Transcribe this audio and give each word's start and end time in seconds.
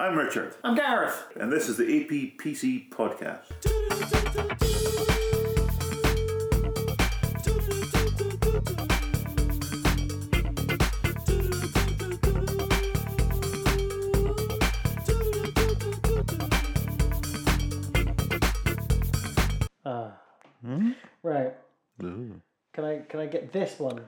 I'm 0.00 0.16
Richard, 0.16 0.54
I'm 0.64 0.74
Gareth. 0.74 1.26
and 1.38 1.52
this 1.52 1.68
is 1.68 1.76
the 1.76 1.84
APPC 1.84 2.88
podcast. 2.88 3.40
Ah. 19.84 20.12
Right. 21.22 21.54
Can 21.98 22.84
I 22.84 22.98
can 23.08 23.20
I 23.20 23.26
get 23.26 23.52
this 23.52 23.78
one 23.78 24.00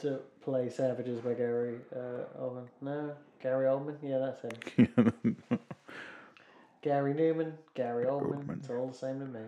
to 0.00 0.20
play 0.42 0.70
Savages 0.70 1.20
by 1.20 1.34
Gary 1.34 1.76
uh, 1.94 2.40
Oldman? 2.40 2.66
No, 2.80 3.12
Gary 3.42 3.66
Oldman. 3.66 3.96
Yeah, 4.02 4.18
that's 4.18 4.42
him. 4.42 5.36
Gary 6.82 7.14
Numan, 7.14 7.52
Gary 7.74 8.06
Oldman. 8.06 8.46
Oldman. 8.46 8.58
It's 8.58 8.70
all 8.70 8.88
the 8.88 8.94
same 8.94 9.20
to 9.20 9.26
me. 9.26 9.40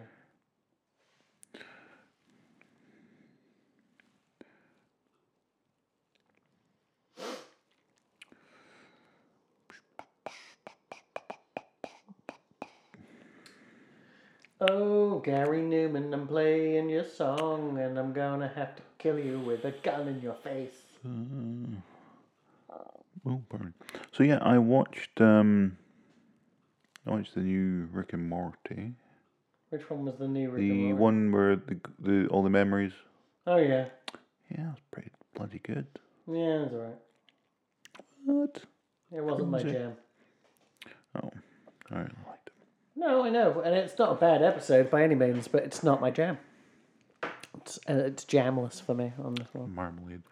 Oh, 14.61 15.21
Gary 15.21 15.61
Numan, 15.63 16.13
I'm 16.13 16.27
playing 16.27 16.89
your 16.89 17.05
song, 17.05 17.79
and 17.79 17.97
I'm 17.99 18.13
gonna 18.13 18.49
have 18.57 18.75
to 18.77 18.83
kill 18.99 19.19
you 19.19 19.39
with 19.39 19.65
a 19.65 19.71
gun 19.71 20.09
in 20.09 20.21
your 20.21 20.35
face. 20.35 20.83
Mm. 21.07 21.77
Oh, 23.29 23.43
pardon. 23.51 23.75
So 24.13 24.23
yeah, 24.25 24.39
I 24.41 24.59
watched 24.59 25.21
um, 25.21 25.77
I 27.07 27.11
watched 27.11 27.35
the 27.35 27.41
new 27.41 27.89
Rick 27.93 28.13
and 28.15 28.29
Morty. 28.29 28.95
Which 29.71 29.89
one 29.91 30.07
was 30.07 30.15
the 30.19 30.27
new 30.29 30.51
Rick 30.51 30.61
and 30.63 30.69
Morty? 30.69 30.69
The 30.69 30.83
Morty? 30.89 30.93
one 30.95 31.33
where 31.33 31.57
the 31.57 31.81
the 31.99 32.27
all 32.29 32.43
the 32.43 32.51
memories. 32.51 32.93
Oh 33.47 33.57
yeah, 33.57 33.87
Yeah, 34.51 34.71
it's 34.73 34.81
pretty 34.91 35.11
bloody 35.35 35.59
good. 35.61 35.87
yeah, 36.27 36.65
it's 36.65 36.73
alright. 36.75 36.97
What? 38.25 38.63
It 39.11 39.23
wasn't 39.25 39.49
my 39.51 39.63
jam. 39.63 39.93
Oh, 41.23 41.31
I 41.91 41.95
liked 42.01 42.13
it. 42.49 42.53
No, 42.97 43.25
I 43.25 43.31
know, 43.31 43.61
and 43.65 43.75
it's 43.75 43.99
not 43.99 44.13
a 44.13 44.15
bad 44.17 44.43
episode 44.43 44.91
by 44.91 45.03
any 45.03 45.15
means, 45.15 45.49
but 45.49 45.63
it's 45.65 45.83
not 45.83 46.01
my 46.01 46.11
jam. 46.11 46.37
It's 47.57 47.79
uh, 47.89 47.95
it's 47.95 48.25
jamless 48.25 48.83
for 48.83 48.95
me 48.95 49.13
on 49.23 49.35
this 49.35 49.49
one. 49.53 49.75
Marmalade. 49.75 50.23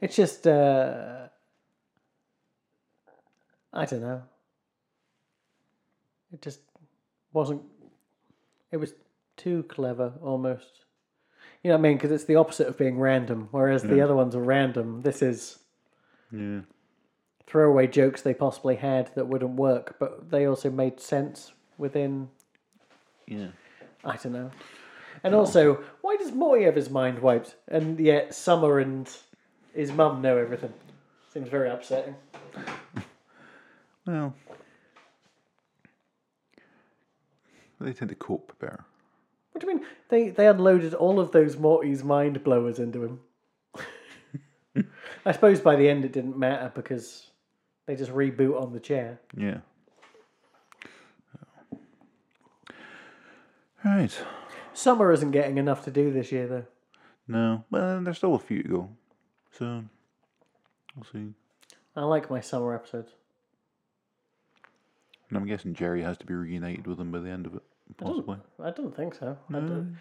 It's 0.00 0.16
just 0.16 0.46
uh, 0.46 1.28
I 3.74 3.84
don't 3.84 4.00
know. 4.00 4.22
It 6.32 6.40
just 6.40 6.60
wasn't. 7.32 7.62
It 8.72 8.78
was 8.78 8.94
too 9.36 9.64
clever, 9.64 10.12
almost. 10.22 10.84
You 11.62 11.70
know 11.70 11.76
what 11.76 11.80
I 11.80 11.88
mean? 11.88 11.96
Because 11.96 12.12
it's 12.12 12.24
the 12.24 12.36
opposite 12.36 12.68
of 12.68 12.78
being 12.78 12.98
random. 12.98 13.48
Whereas 13.50 13.82
the 13.82 14.00
other 14.00 14.14
ones 14.14 14.34
are 14.34 14.42
random. 14.42 15.02
This 15.02 15.22
is 15.22 15.58
Yeah. 16.30 16.60
throwaway 17.46 17.86
jokes 17.86 18.22
they 18.22 18.34
possibly 18.34 18.76
had 18.76 19.14
that 19.14 19.26
wouldn't 19.28 19.56
work, 19.56 19.96
but 19.98 20.30
they 20.30 20.46
also 20.46 20.70
made 20.70 21.00
sense 21.00 21.52
within 21.78 22.30
Yeah. 23.26 23.48
I 24.04 24.16
don't 24.16 24.32
know. 24.32 24.50
And 25.22 25.34
also, 25.34 25.82
why 26.02 26.16
does 26.16 26.32
Morty 26.32 26.64
have 26.64 26.74
his 26.76 26.90
mind 26.90 27.20
wiped, 27.20 27.56
and 27.68 27.98
yet 27.98 28.34
Summer 28.34 28.78
and 28.78 29.08
his 29.72 29.90
mum 29.92 30.20
know 30.20 30.36
everything? 30.36 30.74
Seems 31.32 31.48
very 31.48 31.70
upsetting. 31.70 32.16
Well, 34.06 34.34
they 37.80 37.92
tend 37.92 38.10
to 38.10 38.14
cope 38.14 38.58
better. 38.58 38.84
What 39.52 39.60
do 39.60 39.68
you 39.68 39.76
mean? 39.76 39.86
They 40.08 40.30
they 40.30 40.48
unloaded 40.48 40.94
all 40.94 41.20
of 41.20 41.32
those 41.32 41.56
Morty's 41.56 42.02
mind 42.02 42.42
blowers 42.42 42.78
into 42.78 43.04
him. 43.04 43.20
I 45.26 45.32
suppose 45.32 45.60
by 45.60 45.76
the 45.76 45.88
end 45.88 46.04
it 46.04 46.12
didn't 46.12 46.36
matter 46.36 46.72
because 46.74 47.30
they 47.86 47.94
just 47.94 48.10
reboot 48.10 48.60
on 48.60 48.72
the 48.72 48.80
chair. 48.80 49.20
Yeah. 49.36 49.58
Right. 53.84 54.16
Summer 54.72 55.12
isn't 55.12 55.30
getting 55.30 55.58
enough 55.58 55.84
to 55.84 55.90
do 55.90 56.10
this 56.10 56.32
year 56.32 56.46
though. 56.48 56.64
No, 57.28 57.64
well, 57.70 58.02
there's 58.02 58.18
still 58.18 58.34
a 58.34 58.38
few 58.38 58.62
to 58.62 58.68
go. 58.68 58.88
So, 59.52 59.84
we'll 60.96 61.06
see. 61.10 61.32
I 61.96 62.02
like 62.02 62.28
my 62.28 62.40
summer 62.40 62.74
episodes. 62.74 63.12
And 65.28 65.38
I'm 65.38 65.46
guessing 65.46 65.74
Jerry 65.74 66.02
has 66.02 66.16
to 66.18 66.26
be 66.26 66.34
reunited 66.34 66.86
with 66.86 67.00
him 67.00 67.10
by 67.10 67.20
the 67.20 67.30
end 67.30 67.46
of 67.46 67.54
it, 67.54 67.62
possibly. 67.96 68.38
I 68.62 68.70
don't 68.70 68.94
think 68.94 69.14
so. 69.14 69.36
I, 69.48 69.52
don't, 69.52 69.96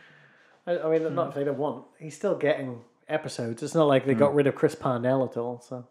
I, 0.68 0.80
I 0.80 1.00
mean, 1.00 1.16
not 1.16 1.30
if 1.30 1.36
they 1.36 1.44
don't 1.44 1.58
want. 1.58 1.86
He's 2.00 2.16
still 2.16 2.36
getting 2.36 2.82
episodes. 3.08 3.64
It's 3.64 3.76
not 3.76 3.88
like 3.88 4.06
they 4.06 4.14
got 4.14 4.32
hmm. 4.32 4.38
rid 4.38 4.48
of 4.48 4.56
Chris 4.56 4.76
Parnell 4.76 5.24
at 5.24 5.38
all. 5.38 5.62
So, 5.68 5.86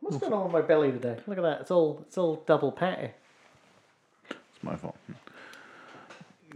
what's 0.00 0.18
going 0.18 0.32
on 0.32 0.44
with 0.44 0.52
my 0.52 0.62
belly 0.62 0.92
today? 0.92 1.16
Look 1.26 1.38
at 1.38 1.42
that. 1.42 1.60
It's 1.62 1.70
all 1.70 2.04
it's 2.06 2.18
all 2.18 2.42
double 2.46 2.72
patty. 2.72 3.10
It's 4.30 4.62
my 4.62 4.76
fault. 4.76 4.96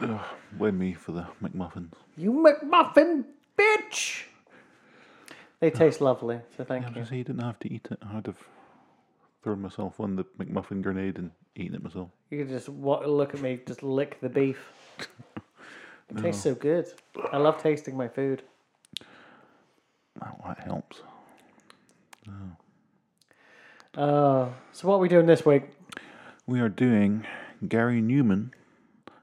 Ugh, 0.01 0.21
blame 0.53 0.79
me 0.79 0.95
for 0.95 1.13
the 1.13 1.27
McMuffins. 1.43 1.93
You 2.17 2.33
McMuffin 2.33 3.25
bitch. 3.59 4.25
They 5.61 5.71
taste 5.71 6.01
lovely. 6.01 6.41
So 6.57 6.65
thank 6.65 6.87
I 6.87 6.91
you. 6.91 7.01
was 7.01 7.09
say 7.09 7.19
you 7.19 7.25
didn't 7.25 7.43
have 7.43 7.59
to 7.61 7.73
eat 7.73 7.87
it. 7.91 7.99
I'd 8.03 8.27
have 8.27 8.43
thrown 9.43 9.61
myself 9.63 9.99
on 10.01 10.17
the 10.17 10.25
McMuffin 10.39 10.83
grenade 10.83 11.19
and 11.19 11.31
eating 11.57 11.75
it 11.75 11.83
myself. 11.83 12.09
You 12.31 12.39
can 12.45 12.49
just 12.49 12.69
wa- 12.69 13.05
look 13.05 13.35
at 13.35 13.41
me, 13.41 13.61
just 13.67 13.83
lick 13.83 14.21
the 14.21 14.29
beef. 14.29 14.73
It 16.11 16.19
tastes 16.21 16.43
so 16.43 16.55
good. 16.55 16.85
I 17.33 17.39
love 17.39 17.63
tasting 17.63 17.97
my 17.97 18.07
food. 18.07 18.43
That, 20.21 20.37
that 20.47 20.59
helps. 20.59 21.01
Uh, 23.97 24.49
so 24.73 24.89
what 24.89 24.97
are 24.97 24.99
we 24.99 25.09
doing 25.09 25.25
this 25.25 25.47
week? 25.47 25.65
We 26.47 26.61
are 26.61 26.69
doing 26.69 27.27
Gary 27.67 28.03
Numan, 28.03 28.51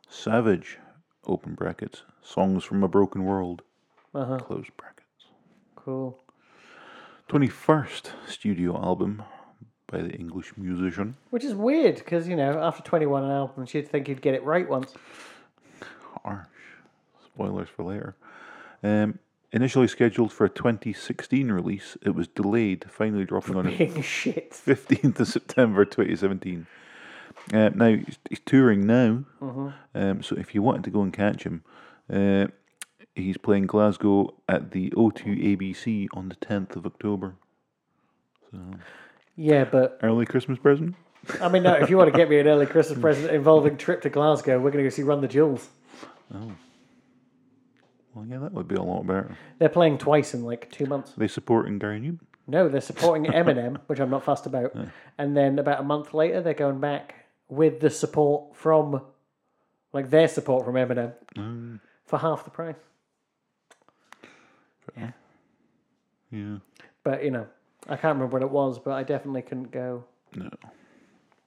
Savage, 0.10 0.80
open 1.28 1.54
brackets, 1.54 2.04
Songs 2.24 2.64
from 2.64 2.84
a 2.84 2.88
Broken 2.88 3.24
World, 3.24 3.62
Uh-huh. 4.16 4.38
close 4.40 4.66
brackets. 4.76 5.28
Cool. 5.76 6.20
21st 7.30 8.12
studio 8.28 8.76
album 8.82 9.22
by 9.92 10.02
the 10.02 10.12
English 10.12 10.54
musician. 10.58 11.16
Which 11.30 11.44
is 11.44 11.54
weird 11.54 11.96
because 11.96 12.28
you 12.28 12.36
know 12.36 12.60
after 12.60 12.84
twenty 12.84 13.06
one 13.06 13.30
albums 13.30 13.74
you'd 13.74 13.90
think 13.90 14.08
you'd 14.08 14.22
get 14.22 14.34
it 14.34 14.44
right 14.44 14.68
once. 14.68 14.94
Harsh. 16.24 16.46
Spoilers 17.26 17.70
for 17.70 17.84
later. 17.84 18.16
Um, 18.84 19.20
initially 19.52 19.88
scheduled 19.88 20.32
for 20.32 20.46
a 20.46 20.50
2016 20.50 21.52
release, 21.52 21.98
it 22.02 22.12
was 22.12 22.28
delayed, 22.28 22.86
finally 22.90 23.26
dropping 23.26 23.56
on 23.56 23.66
the 23.68 23.76
Being 23.76 24.02
shit. 24.02 24.52
15th 24.52 25.20
of 25.20 25.28
September 25.28 25.86
2017. 25.86 26.68
Uh, 27.54 27.70
now, 27.70 27.96
he's, 28.30 28.40
touring 28.46 28.86
now, 28.86 29.24
um, 29.96 30.22
so 30.22 30.36
if 30.36 30.54
you 30.54 30.62
wanted 30.62 30.84
to 30.84 30.92
go 30.92 31.02
and 31.02 31.14
catch 31.14 31.44
him, 31.44 31.64
uh, 32.12 32.48
he's 33.16 33.38
playing 33.38 33.66
Glasgow 33.66 34.36
at 34.48 34.72
the 34.72 34.92
O2 34.92 35.58
ABC 35.58 36.08
on 36.14 36.30
the 36.30 36.36
10th 36.36 36.76
of 36.76 36.86
October. 36.86 37.36
Yeah, 39.40 39.64
but 39.64 40.00
Early 40.04 40.26
Christmas 40.26 40.60
present? 40.60 40.96
I 41.40 41.48
mean, 41.48 41.64
no. 41.64 41.74
If 41.74 41.90
you 41.90 41.96
want 41.96 42.12
to 42.12 42.18
get 42.18 42.30
me 42.30 42.40
an 42.40 42.48
early 42.48 42.66
Christmas 42.66 42.98
hmm. 42.98 43.02
present 43.02 43.32
involving 43.32 43.78
trip 43.78 44.02
to 44.02 44.10
Glasgow, 44.10 44.60
we're 44.60 44.72
going 44.72 44.84
to 44.84 44.90
go 44.90 44.94
see 44.94 45.04
Run 45.04 45.22
the 45.22 45.30
Jewels. 45.30 45.70
Oh. 46.34 46.52
Well, 48.14 48.26
yeah, 48.26 48.40
that 48.40 48.52
would 48.52 48.68
be 48.68 48.76
a 48.76 48.82
lot 48.82 49.08
better. 49.08 49.38
They're 49.58 49.70
playing 49.70 50.00
twice 50.00 50.34
in 50.34 50.44
like 50.44 50.70
two 50.72 50.88
months. 50.88 51.14
They 51.16 51.30
supporting 51.30 51.80
Gary 51.80 52.02
Numan. 52.02 52.20
No, 52.48 52.68
they're 52.68 52.82
supporting 52.82 53.32
Eminem, 53.32 53.80
which 53.88 54.00
I'm 54.00 54.10
not 54.10 54.26
fussed 54.26 54.46
about. 54.46 54.76
And 55.18 55.38
then 55.38 55.58
about 55.58 55.80
a 55.80 55.84
month 55.84 56.14
later, 56.14 56.42
they're 56.42 56.54
going 56.54 56.82
back 56.82 57.16
with 57.48 57.80
the 57.80 57.90
support 57.90 58.58
from, 58.58 59.02
like 59.94 60.10
their 60.10 60.28
support 60.28 60.66
from 60.66 60.76
Eminem, 60.76 61.14
mm. 61.38 61.80
for 62.06 62.20
half 62.20 62.44
the 62.44 62.50
price. 62.50 62.76
Yeah, 64.98 65.12
Yeah. 66.30 66.58
but 67.04 67.24
you 67.24 67.32
know, 67.32 67.48
I 67.88 67.96
can't 67.96 68.16
remember 68.16 68.34
what 68.34 68.42
it 68.42 68.50
was, 68.52 68.78
but 68.80 68.92
I 68.92 69.04
definitely 69.04 69.42
couldn't 69.42 69.72
go. 69.72 70.04
No. 70.36 70.50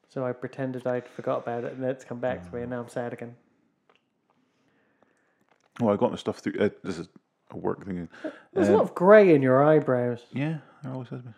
So 0.09 0.25
I 0.27 0.33
pretended 0.33 0.87
I'd 0.87 1.09
forgot 1.09 1.43
about 1.43 1.65
it, 1.65 1.73
and 1.75 1.85
it's 1.85 2.05
come 2.05 2.19
back 2.21 2.43
to 2.49 2.55
me, 2.55 2.63
and 2.63 2.71
now 2.71 2.81
I'm 2.81 2.89
sad 2.89 3.13
again. 3.13 3.35
Well, 5.81 5.93
I 5.95 5.97
got 5.97 6.11
my 6.11 6.17
stuff 6.17 6.39
through. 6.39 6.55
Uh, 6.61 6.69
this 6.83 6.99
is 6.99 7.09
a 7.51 7.57
work 7.57 7.85
thing. 7.87 8.09
There's 8.53 8.69
a 8.69 8.73
lot 8.73 8.83
of 8.83 8.95
grey 8.95 9.35
in 9.35 9.43
your 9.43 9.65
eyebrows, 9.65 10.23
Yeah, 10.33 10.59
there 10.83 10.93
always 10.93 11.09
has 11.09 11.23
been. 11.23 11.35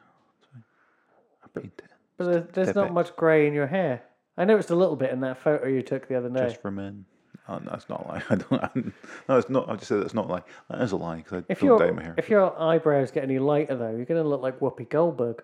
I 1.44 1.61
paint 1.61 1.73
it. 1.79 1.91
but 2.17 2.25
there- 2.25 2.41
there's 2.64 2.75
not 2.75 2.93
much 2.93 3.14
grey 3.17 3.46
in 3.46 3.55
your 3.55 3.67
hair. 3.69 4.02
I 4.37 4.44
noticed 4.44 4.70
a 4.70 4.75
little 4.76 4.96
bit 4.96 5.11
in 5.11 5.20
that 5.20 5.38
photo 5.38 5.69
you 5.69 5.82
took 5.82 6.08
the 6.08 6.17
other 6.17 6.29
day. 6.29 6.46
Just 6.49 6.61
for 6.61 6.70
men. 6.73 7.05
Oh, 7.46 7.58
no, 7.58 7.70
that's 7.70 7.88
not 7.91 8.05
a 8.05 8.08
lie. 8.08 8.23
I 8.31 8.35
don't. 8.37 8.93
no, 9.29 9.37
it's 9.38 9.50
not. 9.50 9.69
I 9.69 9.75
just 9.76 9.88
said 9.88 10.00
that's 10.00 10.14
not 10.14 10.26
a 10.26 10.32
lie. 10.32 10.43
That 10.70 10.81
is 10.81 10.93
a 10.93 10.96
lie 10.96 11.17
because 11.17 11.43
I 11.43 11.44
If 11.52 11.61
don't 11.61 11.69
your 11.69 11.79
dye 11.79 11.91
my 11.91 12.02
hair. 12.02 12.14
if 12.17 12.31
your 12.31 12.58
eyebrows 12.61 13.11
get 13.11 13.23
any 13.25 13.38
lighter 13.38 13.76
though, 13.76 13.94
you're 13.94 14.06
gonna 14.06 14.25
look 14.25 14.41
like 14.41 14.61
Whoopi 14.61 14.88
Goldberg. 14.88 15.43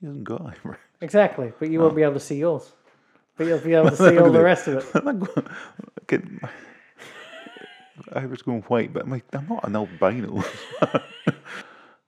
He 0.00 0.06
hasn't 0.06 0.24
got 0.24 0.40
eyebrows. 0.46 0.78
Exactly, 1.00 1.52
but 1.58 1.70
you 1.70 1.78
won't 1.80 1.94
be 1.94 2.02
able 2.02 2.14
to 2.14 2.20
see 2.20 2.36
yours. 2.38 2.72
But 3.36 3.46
you'll 3.46 3.58
be 3.60 3.74
able 3.74 3.90
to 3.90 3.96
see 4.10 4.18
all 4.18 4.30
the 4.32 4.42
rest 4.42 4.66
of 4.68 4.84
it. 4.94 6.06
Get 6.08 6.22
my 6.42 6.48
eyebrows 8.14 8.42
going 8.42 8.62
white, 8.62 8.92
but 8.92 9.06
my, 9.06 9.22
I'm 9.32 9.46
not 9.48 9.66
an 9.66 9.76
albino. 9.76 10.42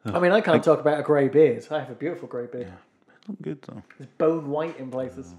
I 0.06 0.18
mean, 0.18 0.32
I 0.32 0.40
can't 0.40 0.62
talk 0.62 0.80
about 0.80 1.00
a 1.00 1.02
grey 1.02 1.28
beard. 1.28 1.66
I 1.70 1.78
have 1.80 1.90
a 1.90 1.94
beautiful 1.94 2.28
grey 2.28 2.46
beard. 2.46 2.72
It's 3.18 3.28
not 3.28 3.40
good 3.42 3.62
though. 3.62 3.82
It's 4.00 4.12
bone 4.18 4.50
white 4.50 4.78
in 4.78 4.90
places. 4.90 5.34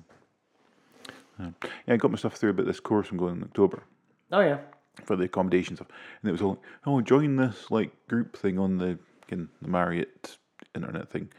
Um, 1.40 1.56
yeah, 1.64 1.94
I 1.94 1.98
got 1.98 2.12
my 2.12 2.18
stuff 2.18 2.36
through 2.36 2.52
about 2.52 2.66
this 2.66 2.80
course 2.80 3.10
I'm 3.12 3.18
going 3.18 3.36
in 3.38 3.44
October 3.44 3.84
Oh 4.32 4.40
yeah. 4.40 4.60
for 5.04 5.16
the 5.16 5.26
accommodation 5.26 5.76
stuff, 5.76 5.90
and 6.22 6.30
it 6.30 6.32
was 6.32 6.42
all, 6.42 6.60
oh, 6.86 7.02
join 7.02 7.36
this 7.36 7.70
like 7.70 7.92
group 8.08 8.38
thing 8.38 8.58
on 8.58 8.78
the 8.78 8.98
in 9.30 9.50
the 9.62 9.68
Marriott 9.68 10.38
internet 10.74 11.10
thing, 11.12 11.30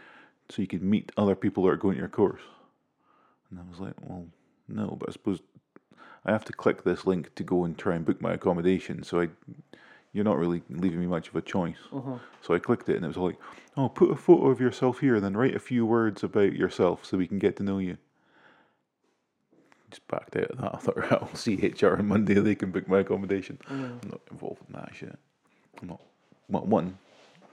so 0.51 0.61
you 0.63 0.69
can 0.69 0.89
meet 0.89 1.13
other 1.17 1.35
people 1.35 1.65
that 1.65 1.71
are 1.71 1.77
going 1.77 1.95
to 1.95 2.01
your 2.01 2.09
course. 2.09 2.43
And 3.51 3.61
I 3.61 3.63
was 3.71 3.81
like, 3.81 3.95
well, 4.03 4.27
no, 4.69 4.97
but 4.99 5.09
I 5.09 5.13
suppose 5.13 5.41
I 6.25 6.33
have 6.33 6.45
to 6.47 6.53
click 6.53 6.83
this 6.83 7.07
link 7.07 7.35
to 7.37 7.45
go 7.45 7.65
and 7.65 7.79
try 7.79 7.95
and 7.95 8.05
book 8.05 8.21
my 8.21 8.33
accommodation. 8.33 9.05
So 9.05 9.21
I, 9.21 9.29
you're 10.13 10.25
not 10.25 10.39
really 10.39 10.63
leaving 10.69 11.01
me 11.01 11.07
much 11.07 11.29
of 11.29 11.37
a 11.37 11.41
choice. 11.41 11.77
Mm-hmm. 11.93 12.15
So 12.43 12.55
I 12.55 12.59
clicked 12.59 12.89
it, 12.89 12.97
and 12.97 13.05
it 13.05 13.09
was 13.09 13.17
all 13.17 13.27
like, 13.27 13.39
oh, 13.77 13.89
put 13.89 14.11
a 14.11 14.17
photo 14.17 14.49
of 14.49 14.61
yourself 14.61 14.99
here, 15.01 15.15
and 15.17 15.25
then 15.25 15.37
write 15.37 15.55
a 15.55 15.61
few 15.61 15.87
words 15.87 16.25
about 16.25 16.55
yourself 16.55 17.05
so 17.05 17.17
we 17.17 17.29
can 17.29 17.39
get 17.39 17.57
to 17.57 17.63
know 17.63 17.79
you. 17.79 17.99
Just 19.97 20.09
backed 20.09 20.37
out 20.37 20.51
of 20.51 20.59
that. 20.59 20.75
I 20.75 20.77
thought, 20.77 20.97
right, 20.99 21.13
I'll 21.13 21.35
see 21.35 21.57
HR 21.57 21.97
on 21.97 22.07
Monday. 22.07 22.35
They 22.35 22.55
can 22.55 22.71
book 22.71 22.87
my 22.87 22.99
accommodation. 22.99 23.59
Mm. 23.71 24.03
I'm 24.03 24.11
not 24.11 24.21
involved 24.31 24.61
in 24.69 24.75
that 24.75 24.95
shit. 24.95 25.19
I'm 25.81 25.89
not. 25.89 26.03
Well, 26.51 26.67
one, 26.67 26.99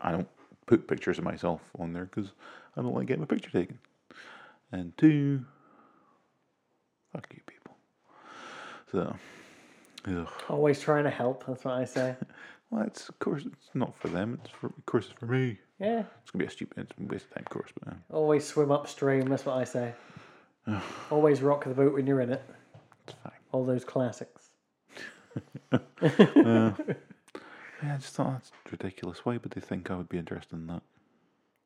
I 0.02 0.12
don't 0.12 0.28
put 0.66 0.86
pictures 0.86 1.18
of 1.18 1.24
myself 1.24 1.62
on 1.80 1.94
there 1.94 2.04
because 2.04 2.32
I 2.76 2.82
don't 2.82 2.94
like 2.94 3.08
getting 3.08 3.22
my 3.22 3.28
picture 3.28 3.50
taken. 3.50 3.80
And 4.74 4.92
two, 4.98 5.46
fuck 7.14 7.28
you 7.34 7.40
people. 7.48 7.78
So, 8.92 9.16
ugh. 10.06 10.28
Always 10.50 10.82
trying 10.82 11.06
to 11.06 11.12
help. 11.12 11.46
That's 11.48 11.64
what 11.64 11.76
I 11.76 11.86
say. 11.86 12.14
well, 12.72 12.84
it's 12.84 13.08
of 13.08 13.20
course 13.20 13.46
it's 13.46 13.70
not 13.74 13.96
for 13.96 14.10
them. 14.10 14.38
It's 14.44 14.54
for 14.54 14.68
of 14.68 14.86
course 14.86 15.06
it's 15.06 15.18
for 15.18 15.28
me. 15.28 15.60
Yeah. 15.80 16.04
It's 16.22 16.32
gonna 16.32 16.44
be 16.44 16.48
a 16.48 16.52
stupid, 16.52 16.90
it's 16.90 16.92
a 17.00 17.04
waste 17.14 17.26
of 17.28 17.36
time 17.36 17.46
course, 17.46 17.70
but 17.82 17.94
Always 18.12 18.46
swim 18.46 18.70
upstream. 18.70 19.28
That's 19.28 19.46
what 19.46 19.56
I 19.56 19.64
say. 19.64 19.94
Always 21.12 21.42
rock 21.42 21.66
the 21.66 21.74
boat 21.74 21.94
when 21.94 22.08
you're 22.08 22.22
in 22.22 22.32
it. 22.32 22.44
it's 23.08 23.16
fine. 23.24 23.34
All 23.52 23.66
those 23.66 23.86
classics. 23.86 24.50
Yeah, 27.84 27.96
I 27.96 27.98
just 27.98 28.14
thought 28.14 28.32
that's 28.34 28.52
ridiculous. 28.72 29.26
Why 29.26 29.34
would 29.34 29.52
they 29.52 29.60
think 29.60 29.92
I 29.92 29.96
would 29.98 30.08
be 30.08 30.18
interested 30.18 30.56
in 30.56 30.68
that? 30.68 30.82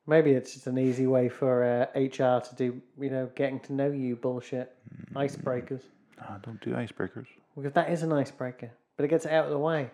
Maybe 0.06 0.32
it's 0.32 0.54
just 0.54 0.66
an 0.66 0.78
easy 0.78 1.06
way 1.06 1.28
for 1.28 1.62
uh, 1.62 1.98
HR 1.98 2.40
to 2.40 2.54
do, 2.56 2.80
you 2.98 3.10
know, 3.10 3.30
getting 3.36 3.60
to 3.60 3.72
know 3.72 3.90
you 3.90 4.16
bullshit. 4.16 4.74
Icebreakers. 5.14 5.82
Nah, 6.18 6.38
don't 6.38 6.60
do 6.60 6.70
icebreakers. 6.72 7.26
Because 7.56 7.72
that 7.74 7.90
is 7.90 8.02
an 8.02 8.12
icebreaker. 8.12 8.70
But 8.96 9.04
it 9.04 9.08
gets 9.08 9.26
it 9.26 9.32
out 9.32 9.44
of 9.44 9.50
the 9.50 9.58
way. 9.58 9.90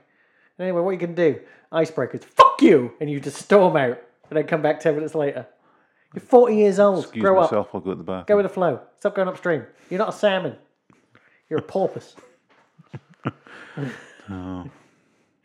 Anyway, 0.59 0.81
what 0.81 0.93
you 0.93 0.99
can 0.99 1.15
do, 1.15 1.41
icebreakers, 1.73 2.25
fuck 2.25 2.63
you! 2.63 2.93
And 3.01 3.11
you 3.11 3.21
just 3.21 3.37
storm 3.37 3.77
out. 3.77 4.01
And 4.31 4.39
then 4.39 4.47
come 4.47 4.63
back 4.63 4.81
10 4.81 4.95
minutes 4.95 5.15
later. 5.15 5.47
You're 6.15 6.23
40 6.23 6.55
years 6.57 6.79
old. 6.79 7.05
Excuse 7.05 7.23
Grow 7.23 7.39
up. 7.41 7.51
myself. 7.51 7.69
I'll 7.75 7.81
go 7.81 7.91
to 7.91 7.97
the 7.97 8.05
bathroom. 8.05 8.25
Go 8.27 8.37
with 8.37 8.45
the 8.47 8.53
flow. 8.53 8.81
Stop 8.99 9.15
going 9.17 9.29
upstream. 9.29 9.65
You're 9.91 9.99
not 9.99 10.11
a 10.11 10.13
salmon. 10.17 10.57
You're 11.49 11.59
a 11.61 11.63
porpoise. 11.63 12.17
Oh. 14.31 14.71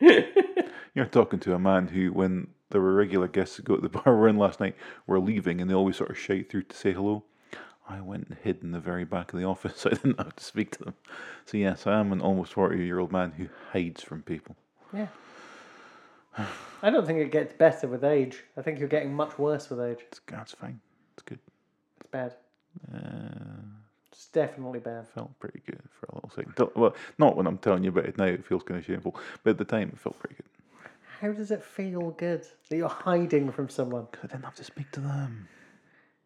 You're 0.00 1.04
talking 1.10 1.40
to 1.40 1.54
a 1.54 1.58
man 1.58 1.88
who, 1.88 2.12
when 2.12 2.46
there 2.70 2.80
were 2.80 2.94
regular 2.94 3.28
guests 3.28 3.56
that 3.56 3.64
go 3.64 3.76
to 3.76 3.82
the 3.82 3.88
bar 4.02 4.16
we're 4.16 4.28
in 4.28 4.38
last 4.38 4.60
night, 4.60 4.76
were 5.06 5.20
leaving 5.20 5.60
and 5.60 5.68
they 5.68 5.74
always 5.74 5.96
sort 5.96 6.10
of 6.10 6.18
shout 6.18 6.44
through 6.48 6.62
to 6.62 6.76
say 6.76 6.92
hello. 6.92 7.24
I 7.88 8.00
went 8.00 8.28
and 8.28 8.38
hid 8.42 8.62
in 8.62 8.70
the 8.70 8.78
very 8.80 9.04
back 9.04 9.32
of 9.32 9.38
the 9.38 9.44
office 9.44 9.78
so 9.78 9.90
I 9.90 9.94
didn't 9.94 10.18
have 10.18 10.36
to 10.36 10.44
speak 10.44 10.70
to 10.78 10.84
them. 10.84 10.94
So, 11.44 11.56
yes, 11.58 11.86
I 11.86 11.98
am 11.98 12.12
an 12.12 12.20
almost 12.20 12.52
40 12.52 12.78
year 12.84 13.00
old 13.00 13.12
man 13.12 13.32
who 13.32 13.48
hides 13.72 14.02
from 14.02 14.22
people. 14.22 14.56
Yeah. 14.94 15.08
I 16.82 16.90
don't 16.90 17.06
think 17.06 17.18
it 17.18 17.30
gets 17.32 17.52
better 17.52 17.86
with 17.88 18.04
age. 18.04 18.42
I 18.56 18.62
think 18.62 18.78
you're 18.78 18.88
getting 18.88 19.12
much 19.14 19.38
worse 19.38 19.68
with 19.70 19.80
age. 19.80 19.98
It's, 20.08 20.20
that's 20.26 20.52
fine. 20.52 20.80
It's 21.14 21.22
good. 21.22 21.38
It's 22.00 22.10
bad. 22.10 22.34
Uh, 22.92 22.98
It's 24.12 24.26
definitely 24.28 24.80
bad. 24.80 25.08
felt 25.08 25.38
pretty 25.38 25.60
good 25.66 25.82
for 25.98 26.06
a 26.06 26.14
little 26.14 26.30
second. 26.34 26.54
Till- 26.56 26.72
Well, 26.74 26.94
not 27.18 27.36
when 27.36 27.46
I'm 27.46 27.58
telling 27.58 27.84
you 27.84 27.90
about 27.90 28.06
it 28.06 28.16
now, 28.18 28.24
it 28.24 28.44
feels 28.44 28.62
kind 28.62 28.78
of 28.78 28.86
shameful. 28.86 29.16
But 29.44 29.50
at 29.50 29.58
the 29.58 29.64
time, 29.64 29.90
it 29.92 29.98
felt 29.98 30.18
pretty 30.18 30.36
good. 30.36 30.46
How 31.20 31.32
does 31.32 31.50
it 31.50 31.62
feel 31.62 32.12
good 32.12 32.46
that 32.68 32.76
you're 32.76 32.88
hiding 32.88 33.52
from 33.52 33.68
someone? 33.68 34.06
I 34.22 34.26
didn't 34.28 34.44
have 34.44 34.54
to 34.54 34.64
speak 34.64 34.90
to 34.92 35.00
them. 35.00 35.48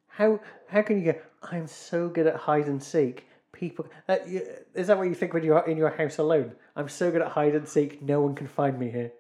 How 0.08 0.38
how 0.68 0.82
can 0.82 1.00
you 1.02 1.12
go? 1.12 1.18
I'm 1.50 1.66
so 1.66 2.08
good 2.08 2.28
at 2.28 2.36
hide 2.36 2.66
and 2.68 2.80
seek. 2.80 3.26
People, 3.50 3.86
uh, 4.08 4.18
you, 4.26 4.42
is 4.74 4.86
that 4.88 4.96
what 4.98 5.08
you 5.08 5.14
think 5.14 5.32
when 5.32 5.42
you're 5.42 5.58
in 5.66 5.76
your 5.76 5.90
house 5.90 6.18
alone? 6.18 6.52
I'm 6.76 6.88
so 6.88 7.10
good 7.10 7.22
at 7.22 7.32
hide 7.32 7.54
and 7.56 7.66
seek. 7.68 8.00
No 8.02 8.20
one 8.20 8.34
can 8.36 8.46
find 8.46 8.78
me 8.78 8.90
here. 8.90 9.12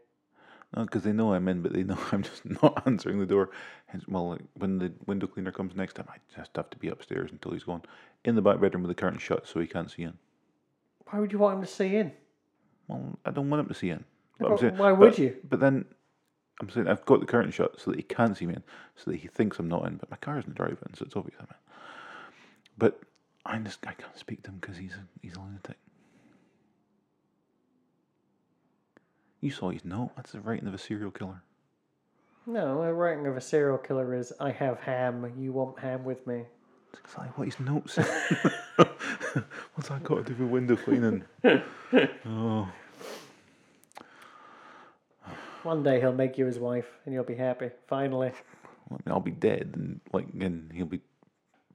Uh, 0.74 0.80
no, 0.80 0.84
because 0.84 1.02
they 1.02 1.12
know 1.12 1.32
I'm 1.34 1.48
in, 1.48 1.62
but 1.62 1.72
they 1.72 1.82
know 1.84 1.98
I'm 2.12 2.22
just 2.22 2.44
not 2.62 2.82
answering 2.86 3.18
the 3.18 3.26
door. 3.26 3.50
Hence, 3.86 4.04
well, 4.08 4.30
like, 4.30 4.40
when 4.54 4.78
the 4.78 4.92
window 5.06 5.26
cleaner 5.26 5.52
comes 5.52 5.74
next 5.74 5.94
time, 5.94 6.06
I 6.08 6.16
just 6.36 6.56
have 6.56 6.70
to 6.70 6.76
be 6.78 6.88
upstairs 6.88 7.30
until 7.32 7.52
he's 7.52 7.64
gone. 7.64 7.82
In 8.24 8.34
the 8.34 8.42
back 8.42 8.60
bedroom 8.60 8.82
with 8.82 8.88
the 8.96 9.00
curtain 9.00 9.18
shut 9.18 9.46
so 9.46 9.60
he 9.60 9.66
can't 9.66 9.90
see 9.90 10.02
in. 10.02 10.14
Why 11.10 11.20
would 11.20 11.32
you 11.32 11.38
want 11.38 11.56
him 11.58 11.60
to 11.64 11.70
see 11.70 11.96
in? 11.96 12.12
Well, 12.88 13.18
I 13.24 13.30
don't 13.30 13.50
want 13.50 13.60
him 13.60 13.68
to 13.68 13.74
see 13.74 13.90
in. 13.90 14.04
But 14.38 14.48
But 14.50 14.60
saying- 14.60 14.78
why 14.78 14.92
would 14.92 15.10
but- 15.10 15.18
you? 15.18 15.36
But 15.48 15.60
then, 15.60 15.84
I'm 16.60 16.70
saying 16.70 16.88
I've 16.88 17.04
got 17.04 17.20
the 17.20 17.26
curtain 17.26 17.50
shut 17.50 17.80
so 17.80 17.90
that 17.90 17.96
he 17.98 18.02
can't 18.02 18.36
see 18.36 18.46
me 18.46 18.54
in, 18.54 18.62
so 18.96 19.10
that 19.10 19.18
he 19.18 19.28
thinks 19.28 19.58
I'm 19.58 19.68
not 19.68 19.86
in. 19.86 19.96
But 19.96 20.10
my 20.10 20.16
car 20.16 20.38
isn't 20.38 20.54
driving, 20.56 20.78
so 20.94 21.04
it's 21.04 21.16
obvious 21.16 21.36
I'm 21.40 21.46
in. 21.50 21.56
But 22.78 23.00
I 23.46 23.58
just 23.58 23.86
I 23.86 23.92
can't 23.92 24.16
speak 24.18 24.42
to 24.44 24.50
him 24.50 24.58
because 24.60 24.76
he's 24.76 24.92
a, 24.94 25.04
he's 25.22 25.36
a 25.36 25.40
lunatic. 25.40 25.76
You 29.44 29.50
saw 29.50 29.68
his 29.68 29.84
note. 29.84 30.12
That's 30.16 30.32
the 30.32 30.40
writing 30.40 30.66
of 30.68 30.72
a 30.72 30.78
serial 30.78 31.10
killer. 31.10 31.42
No, 32.46 32.80
a 32.80 32.94
writing 32.94 33.26
of 33.26 33.36
a 33.36 33.42
serial 33.42 33.76
killer 33.76 34.14
is 34.14 34.32
I 34.40 34.52
have 34.52 34.80
ham. 34.80 35.34
You 35.38 35.52
want 35.52 35.78
ham 35.78 36.02
with 36.02 36.26
me? 36.26 36.44
It's 36.94 37.00
exactly 37.00 37.28
what 37.34 37.48
his 37.48 37.60
note 37.60 37.90
said. 37.90 38.06
What's 39.74 39.90
that 39.90 40.02
got 40.02 40.24
to 40.24 40.32
do 40.32 40.44
with 40.44 40.50
window 40.50 40.76
cleaning? 40.76 41.24
oh, 42.24 42.72
One 45.62 45.82
day 45.82 46.00
he'll 46.00 46.14
make 46.14 46.38
you 46.38 46.46
his 46.46 46.58
wife, 46.58 46.88
and 47.04 47.12
you'll 47.12 47.24
be 47.24 47.34
happy. 47.34 47.68
Finally. 47.86 48.32
I'll 49.06 49.20
be 49.20 49.30
dead, 49.30 49.72
and 49.74 50.00
like, 50.14 50.28
and 50.40 50.72
he'll 50.72 50.86
be 50.86 51.02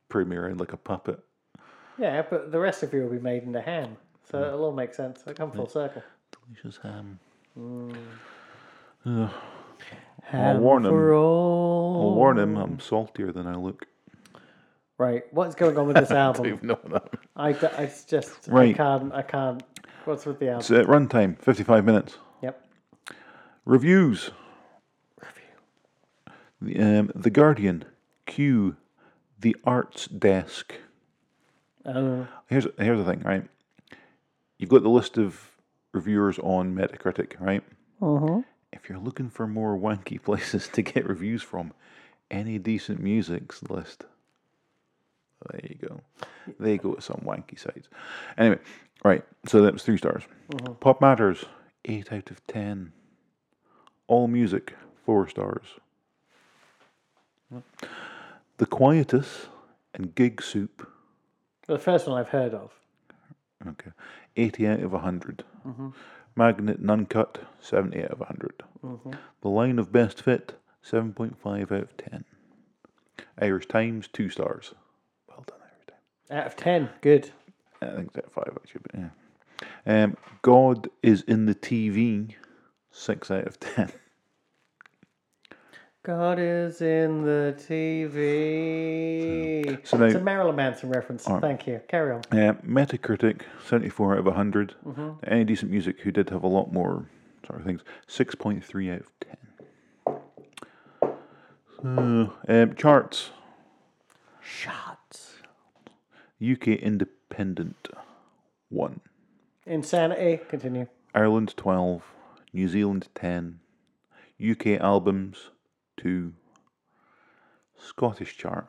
premiering 0.10 0.60
like 0.60 0.74
a 0.74 0.77
puppet. 0.77 1.19
Yeah, 2.00 2.23
but 2.28 2.52
the 2.52 2.57
rest 2.57 2.81
of 2.81 2.95
you 2.95 3.04
will 3.04 3.11
be 3.11 3.19
made 3.19 3.44
into 3.44 3.61
ham, 3.61 3.95
so 4.31 4.40
hmm. 4.40 4.45
it'll 4.45 4.66
all 4.66 4.71
make 4.71 4.95
sense. 4.95 5.21
It'll 5.21 5.35
come 5.35 5.52
full 5.52 5.69
circle. 5.69 6.02
Delicious 6.47 6.80
ham. 6.81 7.19
Ham 7.56 9.29
warn 10.61 10.85
him. 10.85 10.94
I'll 10.94 12.13
warn 12.15 12.37
him. 12.39 12.57
I'm 12.57 12.79
saltier 12.79 13.31
than 13.31 13.47
I 13.47 13.56
look. 13.56 13.85
Right, 14.97 15.23
what's 15.31 15.56
going 15.56 15.77
on 15.77 15.87
with 15.87 15.95
this 15.95 16.11
I 16.11 16.15
don't 16.15 16.23
album? 16.23 16.45
even 16.47 16.68
know 16.68 16.79
that. 16.91 17.09
I, 17.35 17.53
d- 17.53 17.68
I 17.77 17.91
just 18.07 18.49
I 18.49 18.51
Right. 18.51 18.75
can't 18.75 19.13
I 19.13 19.21
can't. 19.21 19.63
What's 20.06 20.25
with 20.25 20.39
the 20.39 20.47
album? 20.49 20.59
It's 20.59 20.71
at 20.71 20.85
runtime, 20.87 21.39
55 21.41 21.85
minutes. 21.85 22.18
Yep. 22.41 22.69
Reviews. 23.65 24.31
The, 26.61 26.77
um, 26.81 27.11
the 27.15 27.29
Guardian, 27.29 27.85
Q, 28.25 28.75
The 29.39 29.56
Arts 29.63 30.07
Desk. 30.07 30.73
Oh, 31.85 32.27
Here's 32.47 32.68
here's 32.77 32.99
the 32.99 33.06
thing, 33.06 33.21
right? 33.21 33.45
You've 34.57 34.69
got 34.69 34.83
the 34.83 34.89
list 34.89 35.18
of 35.18 35.48
reviewers 35.91 36.39
on 36.39 36.75
Metacritic, 36.75 37.39
right? 37.39 37.63
uh-huh. 38.01 38.41
If 38.71 38.87
you're 38.87 38.99
looking 38.99 39.29
for 39.29 39.47
more 39.47 39.77
wanky 39.77 40.21
places 40.23 40.67
to 40.73 40.81
get 40.83 41.07
reviews 41.07 41.41
from, 41.41 41.73
any 42.29 42.59
decent 42.59 42.99
music's 43.01 43.63
list. 43.63 44.05
There 45.51 45.61
you 45.63 45.75
go. 45.87 46.01
They 46.59 46.77
go 46.77 46.93
to 46.93 47.01
some 47.01 47.23
wanky 47.25 47.57
sites. 47.59 47.87
Anyway, 48.37 48.59
right. 49.03 49.23
So 49.47 49.61
that 49.61 49.73
was 49.73 49.83
three 49.83 49.97
stars. 49.97 50.23
Pop 50.81 51.01
Matters, 51.01 51.45
eight 51.85 52.11
out 52.11 52.29
of 52.29 52.45
ten. 52.45 52.91
All 54.07 54.27
Music, 54.27 54.75
four 55.05 55.27
stars. 55.27 55.65
The 58.57 58.65
Quietus 58.65 59.47
and 59.93 60.13
Gig 60.13 60.41
Soup, 60.41 60.87
the 61.67 61.79
first 61.79 62.07
one 62.07 62.19
I've 62.19 62.29
heard 62.29 62.53
of. 62.53 62.71
okay, 63.65 63.91
eighty 64.35 64.67
out 64.67 64.81
of 64.81 64.91
100 64.91 65.43
Magnet 66.35 66.80
and 66.80 66.90
Uncut, 66.92 67.40
seventy 67.59 68.04
out 68.04 68.11
of 68.11 68.19
100 68.19 68.64
The 69.42 69.49
Line 69.49 69.80
of 69.80 69.92
Best 69.92 70.21
Fit, 70.21 70.54
seven 70.81 71.14
point 71.14 71.38
five 71.42 71.71
out 71.71 71.83
of 71.83 71.97
ten. 71.97 72.26
Irish 73.42 73.68
Times, 73.68 74.07
two 74.07 74.30
stars. 74.30 74.73
Well 75.28 75.44
done, 75.47 75.59
Irish 75.61 75.88
Times. 75.88 76.40
Out 76.40 76.47
of 76.47 76.56
ten, 76.56 76.90
good. 77.02 77.31
I 77.81 77.88
think 77.95 78.07
it's 78.09 78.18
at 78.18 78.31
five 78.31 78.52
actually, 78.56 78.81
but 78.92 78.99
yeah. 78.99 79.09
Um, 79.85 80.18
God 80.42 80.90
is 81.04 81.21
in 81.23 81.45
the 81.45 81.56
TV, 81.56 82.35
six 82.92 83.30
out 83.31 83.47
of 83.47 83.59
ten. 83.59 83.92
God 86.03 86.39
is 86.39 86.81
in 86.81 87.23
the 87.23 87.53
TV. 87.57 88.15
So 89.85 89.97
now- 89.97 90.06
it's 90.06 90.15
a 90.15 90.19
Marilyn 90.21 90.56
Manson 90.56 90.89
reference. 90.89 91.25
Thank 91.25 91.68
you. 91.68 91.81
Carry 91.89 92.13
on. 92.13 92.21
Uh, 92.31 92.53
Metacritic, 92.65 93.41
74 93.65 94.13
out 94.13 94.19
of 94.19 94.25
100. 94.25 94.75
Mm-hmm. 94.85 95.09
Any 95.23 95.44
decent 95.44 95.69
music 95.71 95.99
who 96.01 96.11
did 96.11 96.29
have 96.29 96.44
a 96.44 96.47
lot 96.47 96.71
more 96.71 97.09
sort 97.45 97.59
of 97.59 97.65
things, 97.65 97.81
6.3 98.07 98.94
out 98.94 99.01
of 99.01 99.11
10. 99.19 99.37
So, 101.81 102.33
um, 102.47 102.75
charts 102.75 103.31
Shots. 104.41 105.35
UK 106.41 106.69
Independent, 106.69 107.89
1. 108.69 109.01
Insanity. 109.65 110.39
Continue. 110.47 110.87
Ireland, 111.13 111.53
12. 111.57 112.03
New 112.53 112.68
Zealand, 112.69 113.09
10. 113.15 113.59
UK 114.41 114.68
albums, 114.79 115.51
2. 115.99 116.33
Scottish 117.77 118.37
chart, 118.37 118.68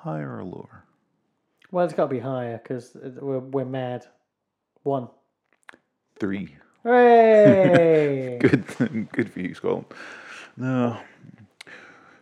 higher 0.00 0.36
or 0.38 0.44
lower? 0.44 0.84
Well, 1.70 1.84
it's 1.84 1.94
got 1.94 2.04
to 2.04 2.08
be 2.14 2.20
higher 2.20 2.58
because 2.58 2.96
we're, 3.20 3.38
we're 3.40 3.64
mad. 3.64 4.06
One. 4.82 5.08
3. 6.18 6.56
Hooray! 6.82 8.38
Good, 8.40 8.66
good 9.12 9.30
for 9.32 9.40
you, 9.40 9.54
Scotland. 9.54 9.84
No. 10.56 10.98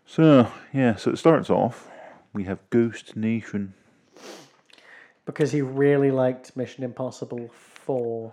So 0.06 0.50
yeah, 0.72 0.96
so 0.96 1.10
it 1.12 1.18
starts 1.18 1.48
off. 1.50 1.88
We 2.32 2.44
have 2.44 2.58
Ghost 2.70 3.16
Nation. 3.16 3.74
because 5.26 5.52
he 5.52 5.62
really 5.62 6.10
liked 6.10 6.56
Mission 6.56 6.82
Impossible 6.84 7.48
4. 7.52 8.32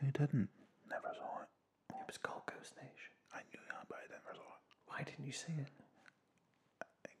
Who 0.00 0.06
didn't? 0.12 0.48
Never 0.90 1.08
saw 1.14 1.42
it. 1.42 1.48
It 1.90 2.06
was 2.06 2.18
called 2.18 2.42
Ghost 2.46 2.74
Nation. 2.76 3.12
I 3.34 3.38
knew 3.50 3.60
that, 3.70 3.86
but 3.88 3.98
I 3.98 4.06
never 4.12 4.34
saw 4.34 4.42
it 4.42 4.62
Why 4.96 5.02
didn't 5.02 5.26
you 5.26 5.32
see 5.32 5.52
it? 5.58 5.68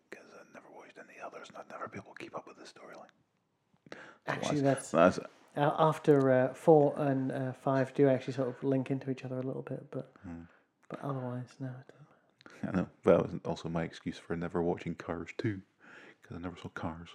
because 0.08 0.26
I 0.32 0.44
never 0.54 0.66
watched 0.74 0.96
any 0.96 1.20
others, 1.24 1.48
and 1.48 1.58
I'd 1.58 1.70
never 1.70 1.88
be 1.88 1.98
able 1.98 2.14
to 2.14 2.18
keep 2.18 2.34
up 2.34 2.46
with 2.46 2.56
the 2.56 2.64
storyline. 2.64 3.98
Actually, 4.26 4.62
that's 4.62 4.90
That's 4.90 5.18
uh, 5.56 5.72
after 5.78 6.30
uh, 6.30 6.54
4 6.54 6.94
and 6.96 7.32
uh, 7.32 7.52
5 7.52 7.94
do 7.94 8.08
actually 8.08 8.32
sort 8.32 8.48
of 8.48 8.64
link 8.64 8.90
into 8.90 9.10
each 9.10 9.24
other 9.24 9.36
a 9.38 9.42
little 9.42 9.62
bit, 9.62 9.90
but 9.90 10.10
but 10.88 11.00
otherwise, 11.02 11.48
no. 11.60 11.68
Doesn't. 12.62 12.74
I 12.74 12.80
know. 12.80 12.88
That 13.04 13.22
was 13.30 13.40
also 13.44 13.68
my 13.68 13.82
excuse 13.82 14.16
for 14.16 14.36
never 14.36 14.62
watching 14.62 14.94
Cars 14.94 15.28
two, 15.36 15.60
because 16.22 16.36
I 16.36 16.40
never 16.40 16.56
saw 16.56 16.68
Cars. 16.70 17.08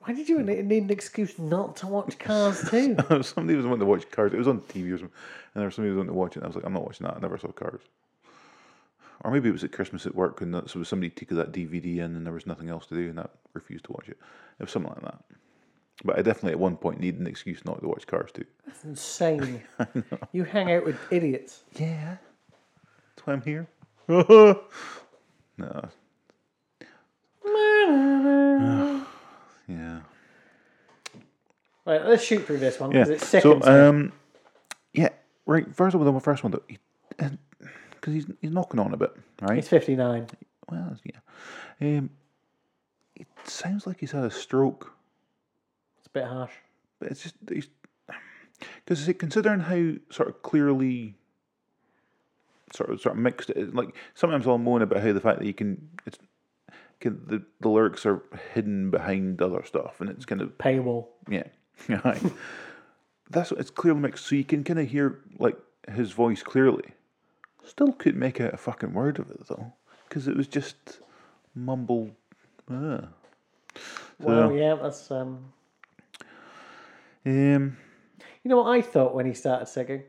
Why 0.00 0.12
did 0.12 0.28
you 0.28 0.42
need 0.42 0.82
an 0.82 0.90
excuse 0.90 1.38
not 1.38 1.76
to 1.76 1.86
watch 1.86 2.18
Cars 2.18 2.68
2? 2.70 2.96
somebody 3.22 3.54
was 3.56 3.66
wanting 3.66 3.80
to 3.80 3.86
watch 3.86 4.10
Cars. 4.10 4.32
It 4.32 4.38
was 4.38 4.48
on 4.48 4.62
TV 4.62 4.92
or 4.92 4.98
something, 4.98 5.16
and 5.54 5.60
there 5.60 5.66
was 5.66 5.76
somebody 5.76 5.92
who 5.92 5.98
was 5.98 6.06
wanting 6.06 6.14
to 6.14 6.18
watch 6.18 6.32
it. 6.32 6.36
And 6.38 6.44
I 6.44 6.46
was 6.48 6.56
like, 6.56 6.64
I'm 6.64 6.72
not 6.72 6.84
watching 6.84 7.06
that. 7.06 7.16
I 7.16 7.20
never 7.20 7.38
saw 7.38 7.52
Cars. 7.52 7.82
Or 9.22 9.30
maybe 9.30 9.48
it 9.50 9.52
was 9.52 9.64
at 9.64 9.72
Christmas 9.72 10.06
at 10.06 10.14
work, 10.14 10.40
and 10.40 10.54
that, 10.54 10.70
so 10.70 10.82
somebody 10.82 11.10
took 11.10 11.28
that 11.30 11.52
DVD 11.52 11.98
in, 11.98 12.16
and 12.16 12.24
there 12.24 12.32
was 12.32 12.46
nothing 12.46 12.70
else 12.70 12.86
to 12.86 12.94
do, 12.94 13.10
and 13.10 13.20
I 13.20 13.26
refused 13.52 13.84
to 13.84 13.92
watch 13.92 14.08
it. 14.08 14.16
It 14.58 14.62
was 14.62 14.70
something 14.70 14.90
like 14.92 15.02
that. 15.02 15.22
But 16.02 16.18
I 16.18 16.22
definitely 16.22 16.52
at 16.52 16.58
one 16.58 16.76
point 16.78 17.00
needed 17.00 17.20
an 17.20 17.26
excuse 17.26 17.62
not 17.66 17.82
to 17.82 17.88
watch 17.88 18.06
Cars 18.06 18.30
too. 18.32 18.46
That's 18.66 18.84
insane. 18.84 19.62
You 20.32 20.44
hang 20.44 20.72
out 20.72 20.84
with 20.86 20.96
idiots. 21.10 21.64
Yeah, 21.74 22.16
that's 23.14 23.26
why 23.26 23.34
I'm 23.34 23.42
here. 23.42 23.66
no. 24.08 24.56
yeah. 29.68 30.00
Right, 31.86 32.04
let's 32.06 32.22
shoot 32.24 32.46
through 32.46 32.58
this 32.58 32.78
one 32.80 32.92
Yeah. 32.92 33.04
because 33.04 33.22
it's 33.22 33.42
So, 33.42 33.60
um, 33.62 34.12
yeah, 34.94 35.10
right. 35.46 35.66
First 35.74 35.94
of 35.94 36.00
all, 36.00 36.10
the 36.10 36.20
first 36.20 36.42
one 36.42 36.52
though, 36.52 37.28
because 38.00 38.14
he's 38.14 38.26
he's 38.40 38.50
knocking 38.50 38.80
on 38.80 38.92
a 38.94 38.96
bit, 38.96 39.14
right? 39.42 39.56
He's 39.56 39.68
59. 39.68 40.26
Well, 40.70 40.96
yeah. 41.04 41.18
Um, 41.80 42.10
it 43.16 43.26
sounds 43.44 43.86
like 43.86 44.00
he's 44.00 44.12
had 44.12 44.24
a 44.24 44.30
stroke, 44.30 44.92
It's 45.98 46.06
a 46.06 46.10
bit 46.10 46.24
harsh. 46.24 46.52
but 46.98 47.10
it's 47.10 47.22
just 47.22 47.34
he's 47.48 47.68
because 48.84 49.10
considering 49.18 49.60
how 49.60 49.92
sort 50.10 50.28
of 50.28 50.42
clearly. 50.42 51.14
Sort 52.72 52.90
of, 52.90 53.00
sort 53.00 53.16
of 53.16 53.20
mixed. 53.20 53.50
It, 53.50 53.74
like 53.74 53.96
sometimes 54.14 54.46
I'll 54.46 54.56
moan 54.56 54.82
about 54.82 55.02
how 55.02 55.12
the 55.12 55.20
fact 55.20 55.40
that 55.40 55.46
you 55.46 55.52
can, 55.54 55.88
it's, 56.06 56.18
can 57.00 57.20
the 57.26 57.42
the 57.60 57.68
lyrics 57.68 58.06
are 58.06 58.22
hidden 58.54 58.92
behind 58.92 59.42
other 59.42 59.64
stuff, 59.64 60.00
and 60.00 60.08
it's 60.08 60.24
kind 60.24 60.40
of 60.40 60.56
Paywall. 60.56 61.08
Yeah, 61.28 61.48
right. 62.04 62.22
That's 63.28 63.50
it's 63.50 63.70
clearly 63.70 63.98
mixed, 63.98 64.24
so 64.26 64.36
you 64.36 64.44
can 64.44 64.62
kind 64.62 64.78
of 64.78 64.88
hear 64.88 65.18
like 65.40 65.56
his 65.92 66.12
voice 66.12 66.44
clearly. 66.44 66.84
Still 67.64 67.92
couldn't 67.92 68.18
make 68.20 68.40
out 68.40 68.54
a 68.54 68.56
fucking 68.56 68.92
word 68.92 69.18
of 69.18 69.30
it 69.30 69.46
though, 69.48 69.72
because 70.08 70.28
it 70.28 70.36
was 70.36 70.48
just 70.48 71.00
mumble. 71.54 72.10
Uh. 72.70 73.02
Well, 74.18 74.52
yeah, 74.52 74.74
that's 74.74 75.10
um. 75.10 75.52
Um, 77.24 77.76
You 78.42 78.48
know 78.48 78.58
what 78.58 78.70
I 78.70 78.80
thought 78.80 79.14
when 79.14 79.26
he 79.26 79.34
started 79.34 79.66
singing? 79.66 80.02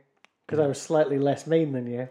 Because 0.46 0.60
I 0.60 0.67
was 0.67 0.81
slightly 0.81 1.20
less 1.20 1.48
mean 1.48 1.74
than 1.74 1.88
you. 1.88 2.10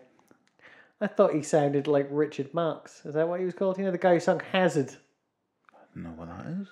I 1.00 1.06
thought 1.06 1.34
he 1.34 1.42
sounded 1.42 1.86
like 1.86 2.06
Richard 2.10 2.52
Marx. 2.52 3.04
Is 3.06 3.14
that 3.14 3.26
what 3.26 3.40
he 3.40 3.46
was 3.46 3.54
called? 3.54 3.78
You 3.78 3.84
know, 3.84 3.90
the 3.90 3.98
guy 3.98 4.14
who 4.14 4.20
sung 4.20 4.40
Hazard. 4.52 4.94
I 5.72 5.78
don't 5.94 6.04
know 6.04 6.10
what 6.10 6.28
that 6.28 6.46
is. 6.60 6.68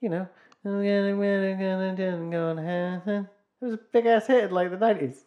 You 0.00 0.10
know, 0.10 0.28
I'm 0.64 0.82
gonna, 0.82 1.12
gonna, 1.12 1.56
gonna, 1.56 1.94
gonna, 1.96 2.30
gonna 2.30 2.62
Hazard. 2.62 3.28
It 3.60 3.64
was 3.64 3.74
a 3.74 3.80
big 3.92 4.06
ass 4.06 4.28
hit 4.28 4.44
in 4.44 4.50
like 4.52 4.70
the 4.70 4.76
nineties. 4.76 5.24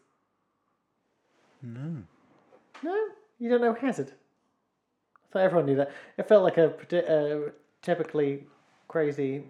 No. 1.62 2.03
No, 2.84 3.08
you 3.40 3.50
don't 3.50 3.62
know 3.62 3.74
Hazard. 3.74 4.12
I 4.12 5.34
thought 5.34 5.42
everyone 5.42 5.66
knew 5.66 5.76
that. 5.76 5.92
It 6.18 6.28
felt 6.28 6.44
like 6.44 6.58
a 6.58 6.68
uh, 6.68 7.50
typically 7.82 8.46
crazy 8.88 9.44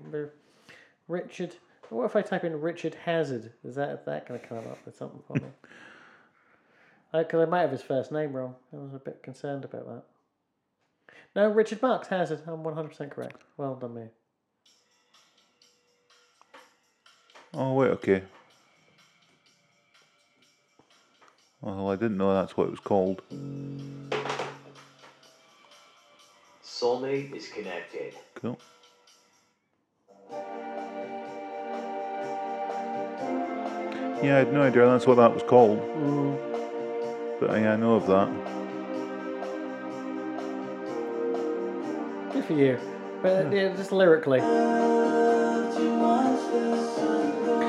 Richard. 1.07 1.55
What 1.89 2.05
if 2.05 2.15
I 2.15 2.21
type 2.21 2.43
in 2.43 2.59
Richard 2.59 2.95
Hazard? 3.05 3.53
Is 3.63 3.75
that 3.75 4.05
that 4.05 4.27
going 4.27 4.39
to 4.39 4.47
come 4.47 4.57
up 4.59 4.79
with 4.85 4.97
something 4.97 5.21
for 5.27 5.33
me? 5.33 5.47
Because 7.13 7.39
I 7.39 7.49
might 7.49 7.61
have 7.61 7.71
his 7.71 7.81
first 7.81 8.11
name 8.11 8.33
wrong. 8.33 8.53
I 8.73 8.75
was 8.75 8.93
a 8.93 8.99
bit 8.99 9.23
concerned 9.23 9.63
about 9.63 9.87
that. 9.87 10.03
No, 11.35 11.49
Richard 11.49 11.81
Marx 11.81 12.09
Hazard. 12.09 12.41
I'm 12.45 12.63
100% 12.63 13.09
correct. 13.09 13.43
Well 13.55 13.75
done, 13.75 13.93
me. 13.93 14.03
Oh 17.53 17.73
wait, 17.73 17.91
okay. 17.91 18.23
Well, 21.61 21.89
I 21.89 21.95
didn't 21.95 22.17
know 22.17 22.33
that's 22.33 22.55
what 22.55 22.67
it 22.67 22.71
was 22.71 22.79
called. 22.79 23.21
Soulmate 26.63 27.35
is 27.35 27.47
connected. 27.49 28.13
Cool. 28.35 28.59
Yeah, 34.23 34.35
I 34.35 34.39
had 34.39 34.51
no 34.53 34.63
idea 34.63 34.85
that's 34.85 35.05
what 35.07 35.15
that 35.17 35.33
was 35.33 35.43
called. 35.43 35.79
Mm. 35.79 36.37
But 37.39 37.51
yeah, 37.59 37.73
I 37.73 37.75
know 37.75 37.95
of 37.95 38.07
that. 38.07 38.27
Good 42.33 42.45
for 42.45 42.53
you. 42.53 42.79
But 43.21 43.51
yeah, 43.53 43.75
just 43.75 43.91
lyrically. 43.91 44.39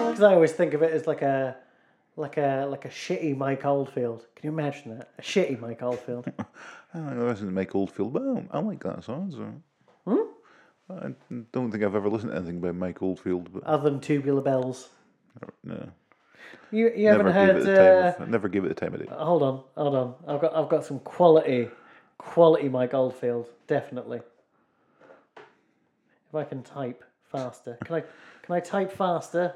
Because 0.09 0.23
I 0.23 0.35
always 0.35 0.53
think 0.53 0.75
of 0.75 0.83
it 0.83 0.93
as 0.93 1.07
like 1.07 1.23
a, 1.23 1.57
like 2.19 2.37
a, 2.37 2.67
like 2.69 2.85
a 2.85 2.89
shitty 2.89 3.37
Mike 3.37 3.65
Oldfield. 3.65 4.27
Can 4.37 4.51
you 4.51 4.59
imagine 4.59 4.99
that? 4.99 5.11
A 5.19 5.23
shitty 5.23 5.59
Mike 5.61 5.83
Oldfield. 5.83 6.31
I 6.95 6.99
don't 6.99 7.27
listen 7.29 7.47
to 7.47 7.53
Mike 7.53 7.75
Oldfield, 7.75 8.13
but 8.13 8.23
I, 8.23 8.59
I 8.59 8.61
like 8.61 8.83
that 8.85 9.05
song. 9.05 9.31
So. 9.31 10.25
I 10.91 11.13
don't 11.53 11.71
think 11.71 11.85
I've 11.85 11.95
ever 11.95 12.09
listened 12.09 12.33
to 12.33 12.37
anything 12.39 12.61
by 12.61 12.73
Mike 12.73 13.03
Oldfield, 13.03 13.53
but 13.53 13.63
Other 13.65 13.91
than 13.91 14.01
Tubular 14.01 14.41
Bells. 14.41 14.89
no. 15.63 15.91
You, 16.71 16.91
you 16.97 17.09
haven't 17.09 17.27
Never 17.27 17.47
give 17.47 17.57
it 17.57 17.67
heard. 17.67 17.67
the 17.67 17.77
time. 17.77 18.21
Uh, 18.21 18.25
Of, 18.25 18.31
never 18.31 18.49
give 18.49 18.65
it 18.65 18.69
the 18.69 18.75
time 18.75 18.95
of 18.95 19.01
day. 19.01 19.07
hold 19.11 19.43
on, 19.43 19.63
hold 19.77 19.95
on. 19.95 20.15
I've 20.27 20.41
got, 20.41 20.55
I've 20.57 20.69
got 20.71 20.85
some 20.87 20.99
quality, 21.01 21.69
quality 22.17 22.69
Mike 22.71 22.95
Oldfield. 22.95 23.49
Definitely. 23.67 24.21
If 25.37 26.35
I 26.35 26.45
can 26.45 26.63
type 26.63 27.05
faster, 27.31 27.79
can 27.85 27.97
I? 27.97 28.01
Can 28.43 28.55
I 28.55 28.61
type 28.61 28.91
faster? 28.93 29.55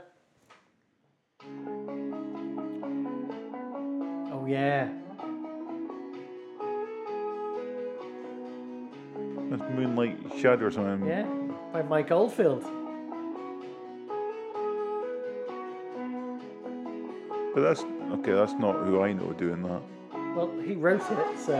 Oh 4.43 4.47
yeah. 4.47 4.89
That's 9.51 9.63
Moonlight 9.71 10.19
Shadow 10.41 10.67
or 10.67 10.71
something. 10.73 11.07
Yeah, 11.07 11.29
by 11.73 11.83
Mike 11.83 12.11
Oldfield. 12.11 12.65
But 17.55 17.61
that's 17.61 17.85
okay. 18.15 18.33
That's 18.33 18.55
not 18.55 18.85
who 18.85 19.01
I 19.01 19.13
know 19.13 19.33
doing 19.35 19.63
that. 19.63 19.83
Well, 20.35 20.51
he 20.65 20.75
wrote 20.75 21.03
it, 21.03 21.39
so 21.39 21.55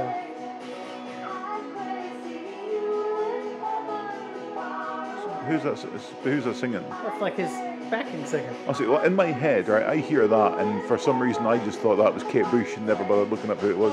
Who's 5.47 5.63
that? 5.65 5.79
Who's 6.23 6.45
that 6.45 6.57
singing? 6.57 6.85
that's 6.89 7.21
like 7.21 7.37
his 7.37 7.51
backing 7.91 8.25
singer. 8.25 8.55
I 8.69 8.73
see. 8.73 8.87
Well, 8.87 9.03
in 9.03 9.15
my 9.15 9.27
head, 9.27 9.69
right, 9.69 9.85
I 9.85 9.97
hear 9.97 10.27
that, 10.29 10.59
and 10.59 10.87
for 10.87 10.97
some 10.97 11.21
reason, 11.21 11.47
I 11.47 11.63
just 11.65 11.81
thought 11.81 11.97
that 11.97 12.15
was 12.15 12.23
Kate 12.25 12.49
Bush, 12.51 12.77
and 12.77 12.87
never 12.87 13.05
bothered 13.05 13.31
looking 13.31 13.51
up 13.51 13.59
who 13.59 13.71
it 13.71 13.77
was. 13.79 13.93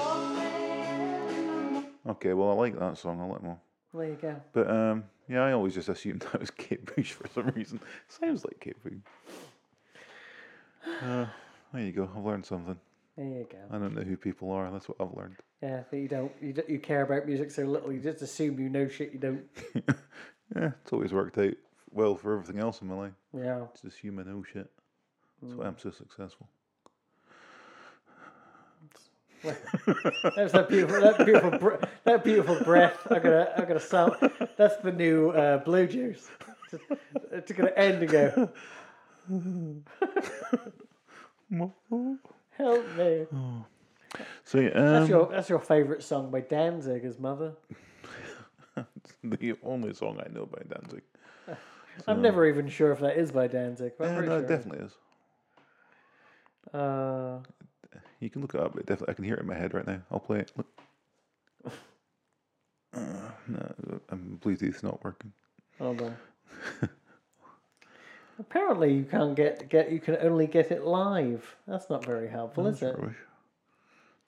okay, 2.08 2.34
well 2.34 2.51
I 2.51 2.53
like 2.53 2.79
that 2.79 2.98
song. 2.98 3.20
I 3.20 3.25
like 3.25 3.44
more. 3.44 3.60
There 3.94 4.06
you 4.06 4.18
go. 4.22 4.36
But 4.53 4.70
um, 4.70 5.03
yeah, 5.27 5.44
I 5.44 5.53
always 5.53 5.74
just 5.74 5.89
assumed 5.89 6.22
that 6.32 6.39
was 6.39 6.51
Kate 6.51 6.96
Bush 6.96 7.12
for 7.13 7.27
some 7.27 7.48
reason. 7.56 7.79
Sounds 8.08 8.46
like 8.46 8.60
Kate 8.60 8.82
Bush. 8.84 8.94
Uh, 11.03 11.25
there 11.74 11.84
you 11.84 11.91
go. 11.91 12.10
I've 12.15 12.24
learned 12.24 12.46
something. 12.46 12.77
There 13.18 13.25
you 13.25 13.48
go. 13.51 13.58
I 13.70 13.79
don't 13.79 13.96
know 13.96 14.01
who 14.01 14.15
people 14.15 14.51
are. 14.51 14.72
That's 14.72 14.88
what 14.88 14.98
I've 15.00 15.15
learned. 15.18 15.36
Yeah, 15.62 15.84
that 15.89 15.98
you 15.98 16.08
don't 16.08 16.32
you, 16.41 16.53
don't, 16.53 16.70
you 16.70 16.79
care 16.79 17.01
about 17.01 17.25
music 17.25 17.51
so 17.51 17.63
little. 17.63 17.91
You 17.91 18.00
just 18.00 18.22
assume 18.22 18.60
you 18.60 18.70
know 18.70 18.88
shit 18.88 19.12
you 19.12 19.20
don't. 19.20 19.44
yeah, 20.56 20.72
it's 20.82 20.94
always 20.94 21.13
worked 21.13 21.38
out 21.38 21.53
well 21.91 22.15
for 22.15 22.34
everything 22.34 22.60
else 22.60 22.82
in 22.82 22.88
my 22.88 22.96
life. 22.96 23.13
Yeah. 23.36 23.65
It's 23.74 23.82
just 23.82 23.98
human 23.98 24.27
I 24.27 24.32
know 24.32 24.44
shit. 24.44 24.70
That's 25.41 25.56
why 25.56 25.65
I'm 25.65 25.77
so 25.77 25.91
successful. 25.91 26.48
That's 29.44 30.51
that 30.51 30.68
beautiful, 30.68 31.00
that 31.00 31.25
beautiful, 31.25 31.58
bre- 31.58 31.86
that 32.03 32.24
beautiful 32.25 32.60
breath. 32.63 32.98
I'm 33.10 33.22
gonna, 33.22 33.53
I'm 33.58 33.65
gonna 33.68 33.79
sound. 33.79 34.15
That's 34.58 34.75
the 34.77 34.91
new 34.91 35.29
uh, 35.29 35.60
blue 35.60 35.88
juice. 35.88 36.27
Just, 36.70 36.84
it's 37.32 37.51
gonna 37.53 37.72
end 37.72 38.03
and 38.03 38.12
go. 38.12 38.50
Help 42.58 42.98
me. 42.98 43.25
So 44.44 44.60
yeah, 44.60 44.70
That's 44.74 45.03
um, 45.03 45.10
your, 45.10 45.29
that's 45.32 45.50
your 45.50 45.60
favorite 45.60 46.01
song 46.01 46.32
by 46.32 46.41
Danzig, 46.41 47.03
his 47.03 47.20
mother. 47.20 47.53
the 49.24 49.55
only 49.63 49.93
song 49.93 50.19
I 50.25 50.29
know 50.31 50.45
by 50.45 50.62
Danzig. 50.69 51.01
I'm 52.07 52.21
never 52.21 52.45
even 52.48 52.69
sure 52.69 52.91
if 52.91 53.00
that 53.00 53.17
is 53.17 53.31
by 53.31 53.48
Danzig. 53.48 53.93
But 53.98 54.05
Yeah, 54.05 54.19
no, 54.21 54.25
sure 54.25 54.38
it 54.39 54.48
definitely 54.48 54.86
is. 54.86 54.98
Uh, 56.74 57.39
You 58.19 58.29
can 58.29 58.41
look 58.41 58.53
it 58.53 58.62
up. 58.62 58.77
It 58.77 58.86
definitely, 58.86 59.12
I 59.12 59.15
can 59.15 59.24
hear 59.25 59.36
it 59.36 59.41
in 59.41 59.48
my 59.48 59.55
head 59.55 59.74
right 59.74 59.86
now. 59.88 60.01
I'll 60.12 60.19
play 60.19 60.39
it. 60.39 60.51
Look. 60.55 60.67
Uh, 62.93 63.00
no, 63.48 64.00
um, 64.09 64.39
Bluetooth's 64.41 64.81
not 64.83 65.03
working. 65.03 65.31
hold 65.77 66.01
on. 66.01 66.15
Apparently, 68.39 68.93
you 68.93 69.03
can't 69.03 69.36
get 69.36 69.67
get. 69.69 69.91
You 69.91 70.00
can 70.00 70.17
only 70.21 70.48
get 70.48 70.71
it 70.71 70.86
live. 70.86 71.55
That's 71.67 71.89
not 71.89 72.05
very 72.05 72.27
helpful, 72.29 72.65
is 72.67 72.81
it? 72.81 72.95
Rubbish. 72.98 73.17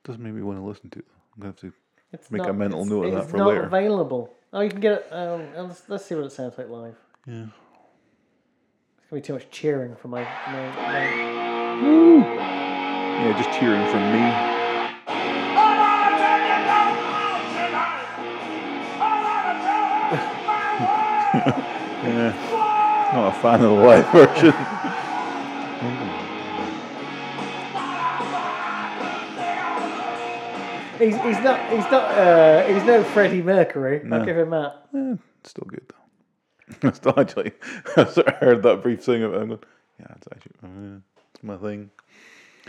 Doesn't 0.04 0.22
make 0.22 0.34
me 0.34 0.42
want 0.42 0.60
to 0.60 0.64
listen 0.66 0.90
to 0.92 1.00
it. 1.00 1.06
I'm 1.36 1.42
gonna 1.42 1.50
have 1.54 1.60
to. 1.62 1.74
It's 2.14 2.30
Make 2.30 2.46
a 2.46 2.54
mental 2.54 2.84
note 2.86 3.06
of 3.06 3.12
that 3.14 3.22
it's 3.24 3.32
for 3.32 3.38
not 3.38 3.48
later. 3.50 3.64
available. 3.64 4.34
Oh, 4.54 4.60
you 4.60 4.70
can 4.70 4.82
get 4.82 4.92
it. 4.94 5.08
Um, 5.12 5.48
uh, 5.56 5.64
let's, 5.64 5.84
let's 5.88 6.06
see 6.06 6.14
what 6.16 6.26
it 6.26 6.32
sounds 6.34 6.58
like 6.58 6.70
live. 6.70 6.98
Yeah. 7.26 7.46
It's 8.98 9.10
gonna 9.10 9.22
be 9.22 9.26
too 9.26 9.34
much 9.34 9.50
cheering 9.50 9.96
for 9.96 10.10
my. 10.10 10.24
my, 10.24 10.76
my... 10.76 11.06
Yeah, 13.22 13.38
just 13.38 13.58
cheering 13.58 13.90
from 13.90 14.12
me. 14.12 14.20
yeah. 22.04 22.34
Not 23.14 23.30
a 23.30 23.42
fan 23.42 23.56
of 23.56 23.62
the 23.62 23.70
live 23.70 24.06
version. 24.12 26.08
He's, 31.02 31.16
he's 31.16 31.40
not. 31.44 31.70
He's 31.72 31.92
not. 31.92 32.12
Uh, 32.12 32.64
he's 32.68 32.84
no 32.84 33.04
Freddie 33.04 33.42
Mercury. 33.42 34.02
I'll 34.12 34.24
give 34.24 34.38
him 34.38 34.52
that. 34.52 34.86
Eh, 34.96 35.16
still 35.44 35.66
good 35.68 35.82
though. 35.90 36.90
I 36.90 36.92
still 36.94 37.20
actually, 37.20 37.54
I 37.98 38.06
sort 38.06 38.28
of 38.28 38.36
heard 38.36 38.64
that 38.64 38.82
brief 38.84 39.04
thing 39.04 39.24
of. 39.24 39.34
I'm 39.34 39.48
going, 39.50 39.60
yeah, 40.00 40.06
it's 40.16 40.28
actually, 40.32 40.52
uh, 40.64 41.00
it's 41.34 41.44
my 41.44 41.58
thing. 41.58 41.90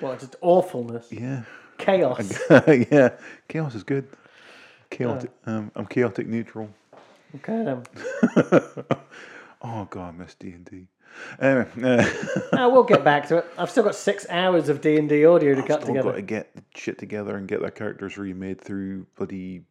What? 0.00 0.18
Just 0.20 0.36
awfulness, 0.40 1.12
Yeah. 1.12 1.42
chaos. 1.78 2.38
yeah. 2.50 3.10
Chaos 3.48 3.74
is 3.74 3.84
good. 3.84 4.08
Chaotic. 4.90 5.30
Um, 5.46 5.70
I'm 5.76 5.86
chaotic 5.86 6.26
neutral. 6.26 6.70
Okay 7.36 7.64
then. 7.64 7.82
Oh 9.64 9.86
god, 9.90 10.14
I 10.14 10.18
miss 10.18 10.34
D 10.34 10.50
and 10.50 10.64
D. 10.64 10.88
Anyway, 11.40 11.66
uh, 11.82 12.08
Now 12.52 12.68
we'll 12.68 12.82
get 12.84 13.04
back 13.04 13.28
to 13.28 13.38
it. 13.38 13.46
I've 13.58 13.70
still 13.70 13.84
got 13.84 13.94
six 13.94 14.26
hours 14.28 14.68
of 14.68 14.80
D 14.80 14.96
and 14.96 15.08
D 15.08 15.24
audio 15.24 15.54
to 15.54 15.62
cut 15.62 15.82
still 15.82 15.94
got 16.02 16.12
to 16.12 16.22
get 16.22 16.54
the 16.54 16.62
shit 16.74 16.98
together 16.98 17.36
and 17.36 17.48
get 17.48 17.60
their 17.60 17.70
characters 17.70 18.18
remade 18.18 18.60
through 18.60 19.06
bloody 19.16 19.62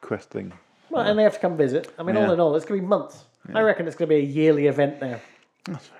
questing. 0.00 0.52
Well, 0.90 1.06
and 1.06 1.18
they 1.18 1.22
have 1.22 1.34
to 1.34 1.40
come 1.40 1.56
visit. 1.56 1.92
I 1.98 2.02
mean, 2.02 2.16
all 2.16 2.30
in 2.32 2.40
all, 2.40 2.54
it's 2.54 2.66
gonna 2.66 2.80
be 2.80 2.86
months. 2.86 3.24
I 3.54 3.60
reckon 3.62 3.86
it's 3.86 3.96
gonna 3.96 4.08
be 4.08 4.16
a 4.16 4.20
yearly 4.20 4.66
event 4.66 5.00
now. 5.00 5.18
That's 5.64 5.86
fine. 5.86 5.98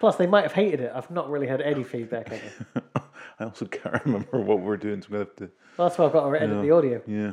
Plus, 0.00 0.16
they 0.16 0.26
might 0.26 0.42
have 0.42 0.52
hated 0.52 0.80
it. 0.80 0.92
I've 0.94 1.10
not 1.10 1.30
really 1.30 1.46
had 1.46 1.60
any 1.62 1.82
feedback. 1.82 2.30
I 3.40 3.44
also 3.44 3.64
can't 3.66 4.04
remember 4.04 4.40
what 4.40 4.60
we're 4.60 4.76
doing, 4.76 5.00
so 5.00 5.06
I'm 5.06 5.12
gonna 5.12 5.24
have 5.24 5.36
to. 5.36 5.50
Well, 5.76 5.88
that's 5.88 5.98
why 5.98 6.06
I've 6.06 6.12
got 6.12 6.30
to 6.30 6.40
edit 6.40 6.62
the 6.62 6.70
audio. 6.70 7.02
Yeah, 7.06 7.32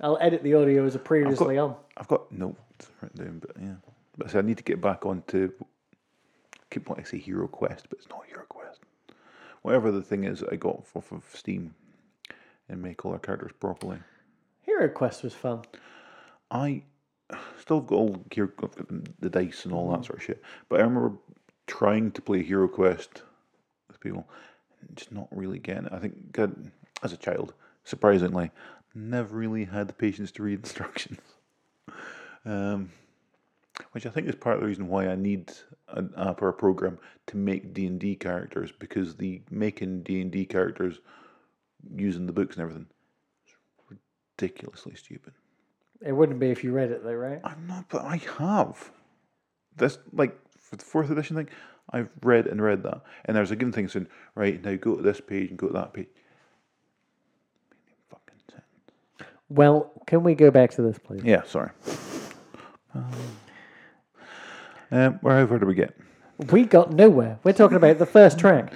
I'll 0.00 0.18
edit 0.20 0.42
the 0.42 0.54
audio 0.54 0.84
as 0.86 0.94
a 0.94 0.98
previously 0.98 1.58
on. 1.58 1.74
I've 1.96 2.08
got 2.08 2.30
notes 2.30 2.58
written 3.00 3.24
down, 3.24 3.38
but 3.38 3.56
yeah. 3.60 3.74
But 4.16 4.30
so 4.30 4.38
I 4.38 4.42
need 4.42 4.58
to 4.58 4.64
get 4.64 4.80
back 4.80 5.06
onto. 5.06 5.52
Keep 6.70 6.88
wanting 6.88 7.04
to 7.04 7.10
say 7.10 7.18
Hero 7.18 7.48
Quest, 7.48 7.86
but 7.88 7.98
it's 7.98 8.08
not 8.08 8.26
Hero 8.26 8.44
Quest. 8.48 8.80
Whatever 9.62 9.90
the 9.90 10.02
thing 10.02 10.24
is 10.24 10.40
that 10.40 10.52
I 10.52 10.56
got 10.56 10.84
off 10.94 11.12
of 11.12 11.24
Steam, 11.34 11.74
and 12.70 12.80
make 12.80 13.04
all 13.04 13.12
our 13.12 13.18
characters 13.18 13.52
properly. 13.58 13.98
Hero 14.62 14.88
Quest 14.88 15.24
was 15.24 15.34
fun. 15.34 15.62
I 16.50 16.82
still 17.60 17.80
got 17.80 17.96
all 17.96 18.24
gear, 18.30 18.52
the 19.18 19.28
dice 19.28 19.64
and 19.64 19.74
all 19.74 19.90
that 19.92 20.04
sort 20.04 20.18
of 20.18 20.24
shit. 20.24 20.42
But 20.68 20.80
I 20.80 20.84
remember 20.84 21.16
trying 21.66 22.12
to 22.12 22.22
play 22.22 22.42
Hero 22.42 22.68
Quest 22.68 23.22
with 23.88 24.00
people, 24.00 24.28
and 24.80 24.96
just 24.96 25.12
not 25.12 25.28
really 25.30 25.58
getting 25.58 25.86
it. 25.86 25.92
I 25.92 25.98
think 25.98 26.32
God, 26.32 26.70
as 27.02 27.12
a 27.12 27.16
child, 27.16 27.52
surprisingly, 27.84 28.50
never 28.94 29.36
really 29.36 29.64
had 29.64 29.88
the 29.88 29.92
patience 29.92 30.30
to 30.32 30.42
read 30.42 30.58
instructions. 30.64 31.18
Um, 32.44 32.92
which 33.92 34.06
I 34.06 34.10
think 34.10 34.28
is 34.28 34.34
part 34.34 34.56
of 34.56 34.60
the 34.62 34.66
reason 34.66 34.88
why 34.88 35.08
I 35.08 35.14
need 35.14 35.52
an 35.88 36.12
app 36.16 36.42
or 36.42 36.48
a 36.48 36.52
program 36.52 36.98
to 37.26 37.36
make 37.36 37.74
D 37.74 37.86
and 37.86 37.98
D 37.98 38.14
characters 38.16 38.72
because 38.78 39.16
the 39.16 39.42
making 39.50 40.02
D 40.02 40.20
and 40.20 40.30
D 40.30 40.44
characters 40.44 41.00
using 41.94 42.26
the 42.26 42.32
books 42.32 42.56
and 42.56 42.62
everything 42.62 42.86
is 43.46 43.98
ridiculously 44.38 44.94
stupid. 44.94 45.32
It 46.04 46.12
wouldn't 46.12 46.40
be 46.40 46.50
if 46.50 46.64
you 46.64 46.72
read 46.72 46.90
it, 46.90 47.04
though, 47.04 47.12
right? 47.12 47.40
I'm 47.44 47.66
not, 47.66 47.88
but 47.88 48.02
I 48.02 48.16
have. 48.38 48.90
This 49.76 49.98
like 50.12 50.38
for 50.58 50.76
the 50.76 50.84
fourth 50.84 51.10
edition 51.10 51.36
thing, 51.36 51.48
I've 51.90 52.10
read 52.22 52.46
and 52.46 52.62
read 52.62 52.82
that, 52.84 53.02
and 53.24 53.36
there's 53.36 53.50
a 53.50 53.56
given 53.56 53.72
thing 53.72 53.88
saying, 53.88 54.08
right 54.34 54.62
now 54.62 54.76
go 54.76 54.96
to 54.96 55.02
this 55.02 55.20
page 55.20 55.50
and 55.50 55.58
go 55.58 55.66
to 55.68 55.72
that 55.74 55.92
page. 55.92 56.08
Fucking 58.08 58.40
sense. 58.50 59.30
Well, 59.48 59.92
can 60.06 60.22
we 60.22 60.34
go 60.34 60.50
back 60.50 60.70
to 60.72 60.82
this, 60.82 60.98
please? 60.98 61.22
Yeah, 61.24 61.42
sorry. 61.44 61.70
Um, 64.90 65.14
where 65.22 65.46
where 65.46 65.58
do 65.58 65.66
we 65.66 65.74
get? 65.74 65.96
We 66.50 66.64
got 66.64 66.92
nowhere. 66.92 67.38
We're 67.44 67.52
talking 67.52 67.76
about 67.76 67.98
the 67.98 68.06
first 68.06 68.38
track. 68.38 68.72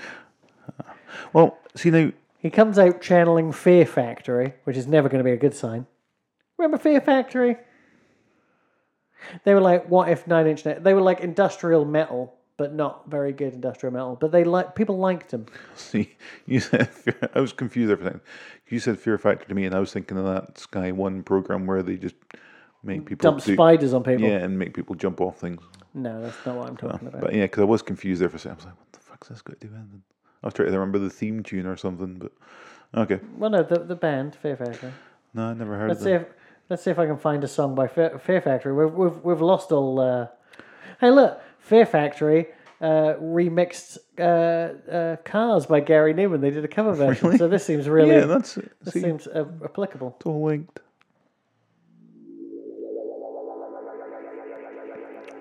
Well, 1.33 1.59
see 1.75 1.91
now, 1.91 2.13
He 2.39 2.51
comes 2.51 2.79
out 2.79 3.01
channeling 3.01 3.53
Fear 3.53 3.87
Factory, 3.87 4.55
which 4.65 4.77
is 4.77 4.87
never 4.87 5.09
going 5.09 5.19
to 5.19 5.25
be 5.25 5.33
a 5.33 5.37
good 5.37 5.55
sign. 5.55 5.87
Remember 6.59 6.79
Fear 6.79 7.01
Factory? 7.01 7.57
They 9.45 9.55
were 9.55 9.61
like, 9.61 9.89
what 9.89 10.09
if 10.11 10.27
Nine 10.27 10.47
Inch 10.47 10.65
Nails? 10.65 10.83
They 10.83 10.93
were 10.93 11.01
like 11.01 11.21
industrial 11.21 11.85
metal, 11.87 12.35
but 12.59 12.75
not 12.75 13.11
very 13.11 13.33
good 13.33 13.55
industrial 13.55 13.93
metal. 13.93 14.17
But 14.21 14.31
they 14.33 14.45
like 14.45 14.75
people 14.77 14.99
liked 14.99 15.31
them. 15.31 15.47
see 15.75 16.15
you 16.47 16.61
said 16.61 16.91
I 17.35 17.41
was 17.41 17.53
confused 17.53 17.99
for. 17.99 18.21
You 18.69 18.79
said 18.79 18.99
Fear 18.99 19.19
Factory 19.19 19.47
to 19.49 19.55
me, 19.55 19.65
and 19.65 19.75
I 19.75 19.79
was 19.81 19.93
thinking 19.93 20.19
of 20.19 20.25
that 20.27 20.59
Sky 20.59 20.93
One 20.93 21.23
program 21.23 21.67
where 21.67 21.83
they 21.83 21.97
just 21.97 22.15
make 22.83 23.07
people 23.07 23.31
jump 23.31 23.39
Dump 23.39 23.47
do- 23.47 23.55
spiders 23.55 23.95
on 23.95 24.03
people. 24.05 24.29
yeah, 24.29 24.37
and 24.37 24.59
make 24.59 24.75
people 24.75 24.95
jump 24.95 25.21
off 25.21 25.39
things. 25.39 25.63
No, 25.95 26.21
that's 26.21 26.45
not 26.45 26.57
what 26.57 26.69
I'm 26.69 26.77
talking 26.77 27.09
about. 27.09 27.21
But 27.21 27.35
yeah, 27.35 27.43
because 27.45 27.63
I 27.63 27.67
was 27.67 27.83
confused 27.83 28.21
there 28.21 28.29
for 28.29 28.37
a 28.37 28.41
second. 28.41 28.53
I 28.53 28.57
was 28.57 28.65
like, 28.67 28.79
what 28.79 28.93
the 28.93 28.99
fuck's 28.99 29.29
this 29.29 29.43
got 29.43 29.61
to 29.61 29.67
do 29.67 29.73
with 29.73 29.81
anything? 29.81 30.03
I 30.43 30.47
was 30.49 30.55
trying 30.55 30.71
to 30.71 30.79
remember 30.79 30.99
the 30.99 31.09
theme 31.11 31.43
tune 31.43 31.67
or 31.67 31.77
something, 31.77 32.15
but 32.15 32.33
okay. 33.01 33.21
Well, 33.39 33.51
no, 33.51 33.63
the 33.63 33.79
the 33.79 33.95
band 33.95 34.35
Fear 34.35 34.57
Factory. 34.57 34.93
No, 35.33 35.45
I 35.45 35.55
never 35.55 35.77
heard 35.79 35.89
Let's 35.89 36.01
of 36.01 36.05
see 36.05 36.13
if 36.13 36.27
let's 36.69 36.83
see 36.83 36.91
if 36.91 36.99
I 36.99 37.07
can 37.07 37.17
find 37.17 37.43
a 37.45 37.49
song 37.49 37.75
by 37.75 37.87
Fair, 37.89 38.19
Fear 38.19 38.41
Factory. 38.41 38.73
We've 38.75 38.93
we've 38.93 39.19
we've 39.25 39.41
lost 39.41 39.73
all. 39.73 40.01
Uh... 40.01 40.27
Hey, 41.01 41.11
look, 41.11 41.41
Fear 41.61 41.87
Factory 41.87 42.49
uh, 42.81 43.15
remixed 43.21 43.99
uh, 44.19 44.91
uh, 44.93 45.17
"Cars" 45.25 45.67
by 45.67 45.81
Gary 45.81 46.13
Numan. 46.13 46.41
They 46.41 46.51
did 46.51 46.65
a 46.65 46.69
cover 46.69 46.93
version, 46.93 47.29
Really? 47.29 47.39
so 47.39 47.49
this 47.49 47.65
seems 47.65 47.89
really 47.89 48.11
Yeah, 48.11 48.27
that's 48.27 48.55
this 48.83 48.95
See, 48.95 49.01
seems 49.01 49.27
uh, 49.27 49.47
applicable. 49.65 50.15
it's 50.19 50.27
all 50.27 50.45
linked. 50.45 50.81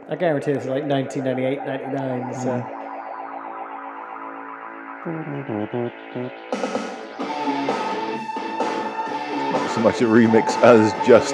I 0.09 0.15
guarantee 0.15 0.53
this 0.53 0.63
is 0.63 0.69
like 0.69 0.83
1998, 0.83 1.65
99. 1.65 2.33
So. 2.33 2.57
Not 9.51 9.71
so 9.71 9.81
much 9.81 10.01
a 10.01 10.05
remix 10.05 10.57
as 10.61 10.91
just 11.07 11.33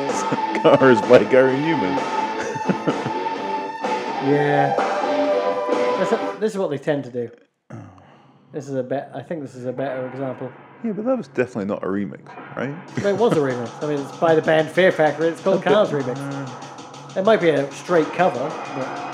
Cars 0.61 1.01
by 1.01 1.23
Gary 1.25 1.55
Numan. 1.57 3.05
Yeah. 4.25 4.75
A, 4.77 6.39
this 6.39 6.51
is 6.51 6.57
what 6.57 6.69
they 6.69 6.77
tend 6.77 7.05
to 7.05 7.09
do. 7.09 7.31
This 8.51 8.67
is 8.67 8.75
a 8.75 8.83
bet. 8.83 9.11
I 9.13 9.21
think 9.21 9.41
this 9.41 9.55
is 9.55 9.65
a 9.65 9.71
better 9.71 10.07
example. 10.09 10.51
Yeah, 10.83 10.91
but 10.91 11.05
that 11.05 11.17
was 11.17 11.29
definitely 11.29 11.65
not 11.65 11.83
a 11.83 11.87
remix, 11.87 12.25
right? 12.55 12.75
it 12.97 13.15
was 13.17 13.33
a 13.33 13.39
remix. 13.39 13.71
I 13.81 13.87
mean, 13.87 13.99
it's 13.99 14.17
by 14.17 14.35
the 14.35 14.41
band 14.41 14.69
Fear 14.69 14.91
Factory. 14.91 15.29
It's 15.29 15.41
called 15.41 15.63
Cars 15.63 15.89
Remix. 15.89 16.17
Uh, 16.17 16.68
It 17.15 17.25
might 17.25 17.41
be 17.41 17.49
a 17.49 17.71
straight 17.71 18.07
cover, 18.13 18.49
but. 18.75 19.09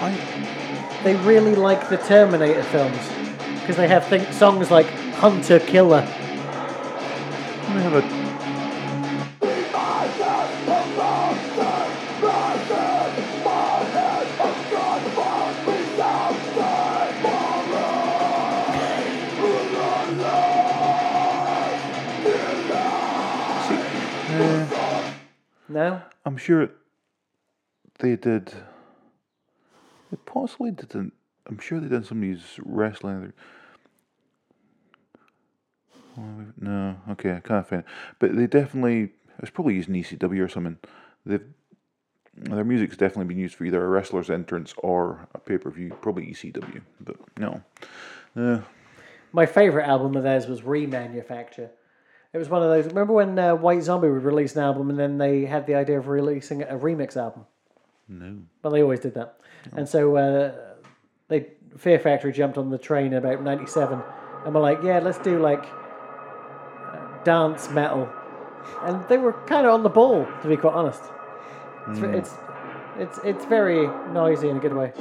I, 0.00 1.00
They 1.04 1.16
really 1.16 1.54
like 1.54 1.88
the 1.88 1.96
Terminator 1.98 2.62
films 2.64 2.98
because 3.60 3.76
they 3.76 3.88
have 3.88 4.06
think- 4.06 4.32
songs 4.32 4.70
like 4.70 4.86
Hunter 5.14 5.58
Killer. 5.60 6.02
I 7.66 7.80
have 7.80 7.94
a. 7.94 8.23
No? 25.74 26.00
I'm 26.24 26.36
sure 26.36 26.70
they 27.98 28.14
did. 28.14 28.46
They 30.10 30.16
possibly 30.24 30.70
didn't. 30.70 31.12
I'm 31.48 31.58
sure 31.58 31.80
they 31.80 31.88
did 31.88 32.06
some 32.06 32.18
of 32.18 32.22
these 32.22 32.60
wrestling. 32.64 33.32
No, 36.60 36.96
okay, 37.10 37.32
I 37.32 37.40
can't 37.40 37.66
find 37.66 37.82
it. 37.82 37.88
But 38.20 38.36
they 38.36 38.46
definitely. 38.46 39.14
It's 39.40 39.50
probably 39.50 39.74
using 39.74 39.94
ECW 39.94 40.44
or 40.44 40.48
something. 40.48 40.78
They've 41.26 41.44
their 42.36 42.64
music's 42.64 42.96
definitely 42.96 43.26
been 43.26 43.38
used 43.38 43.56
for 43.56 43.64
either 43.64 43.84
a 43.84 43.88
wrestler's 43.88 44.30
entrance 44.30 44.74
or 44.78 45.26
a 45.34 45.38
pay 45.38 45.58
per 45.58 45.70
view. 45.70 45.96
Probably 46.00 46.26
ECW, 46.26 46.82
but 47.00 47.16
no. 47.36 47.62
Uh, 48.36 48.60
My 49.32 49.46
favourite 49.46 49.88
album 49.88 50.16
of 50.16 50.22
theirs 50.22 50.46
was 50.46 50.60
Remanufacture. 50.60 51.70
It 52.34 52.38
was 52.38 52.48
one 52.48 52.64
of 52.64 52.68
those. 52.68 52.86
Remember 52.86 53.12
when 53.12 53.38
uh, 53.38 53.54
White 53.54 53.84
Zombie 53.84 54.08
would 54.08 54.24
release 54.24 54.56
an 54.56 54.64
album 54.64 54.90
and 54.90 54.98
then 54.98 55.18
they 55.18 55.44
had 55.44 55.68
the 55.68 55.76
idea 55.76 55.98
of 55.98 56.08
releasing 56.08 56.62
a 56.62 56.76
remix 56.76 57.16
album? 57.16 57.46
no. 58.08 58.38
Well, 58.62 58.72
they 58.72 58.82
always 58.82 59.00
did 59.00 59.14
that. 59.14 59.38
And 59.76 59.88
so 59.88 60.16
uh, 60.16 60.52
they 61.28 61.46
Fear 61.78 62.00
Factory 62.00 62.32
jumped 62.32 62.58
on 62.58 62.70
the 62.70 62.78
train 62.78 63.06
in 63.06 63.14
about 63.14 63.42
'97 63.42 64.02
and 64.44 64.54
were 64.54 64.60
like, 64.60 64.82
"Yeah, 64.82 64.98
let's 64.98 65.18
do 65.18 65.38
like 65.38 65.64
uh, 65.64 67.22
dance 67.24 67.70
metal," 67.70 68.10
and 68.82 69.08
they 69.08 69.16
were 69.16 69.32
kind 69.46 69.66
of 69.66 69.72
on 69.72 69.82
the 69.84 69.88
ball, 69.88 70.26
to 70.42 70.48
be 70.48 70.56
quite 70.56 70.74
honest. 70.74 71.02
It's, 71.88 71.98
ve- 71.98 72.08
it's 72.08 72.34
it's 72.98 73.18
it's 73.24 73.44
very 73.46 73.86
noisy 74.12 74.48
in 74.48 74.56
a 74.56 74.60
good 74.60 74.74
way. 74.74 74.92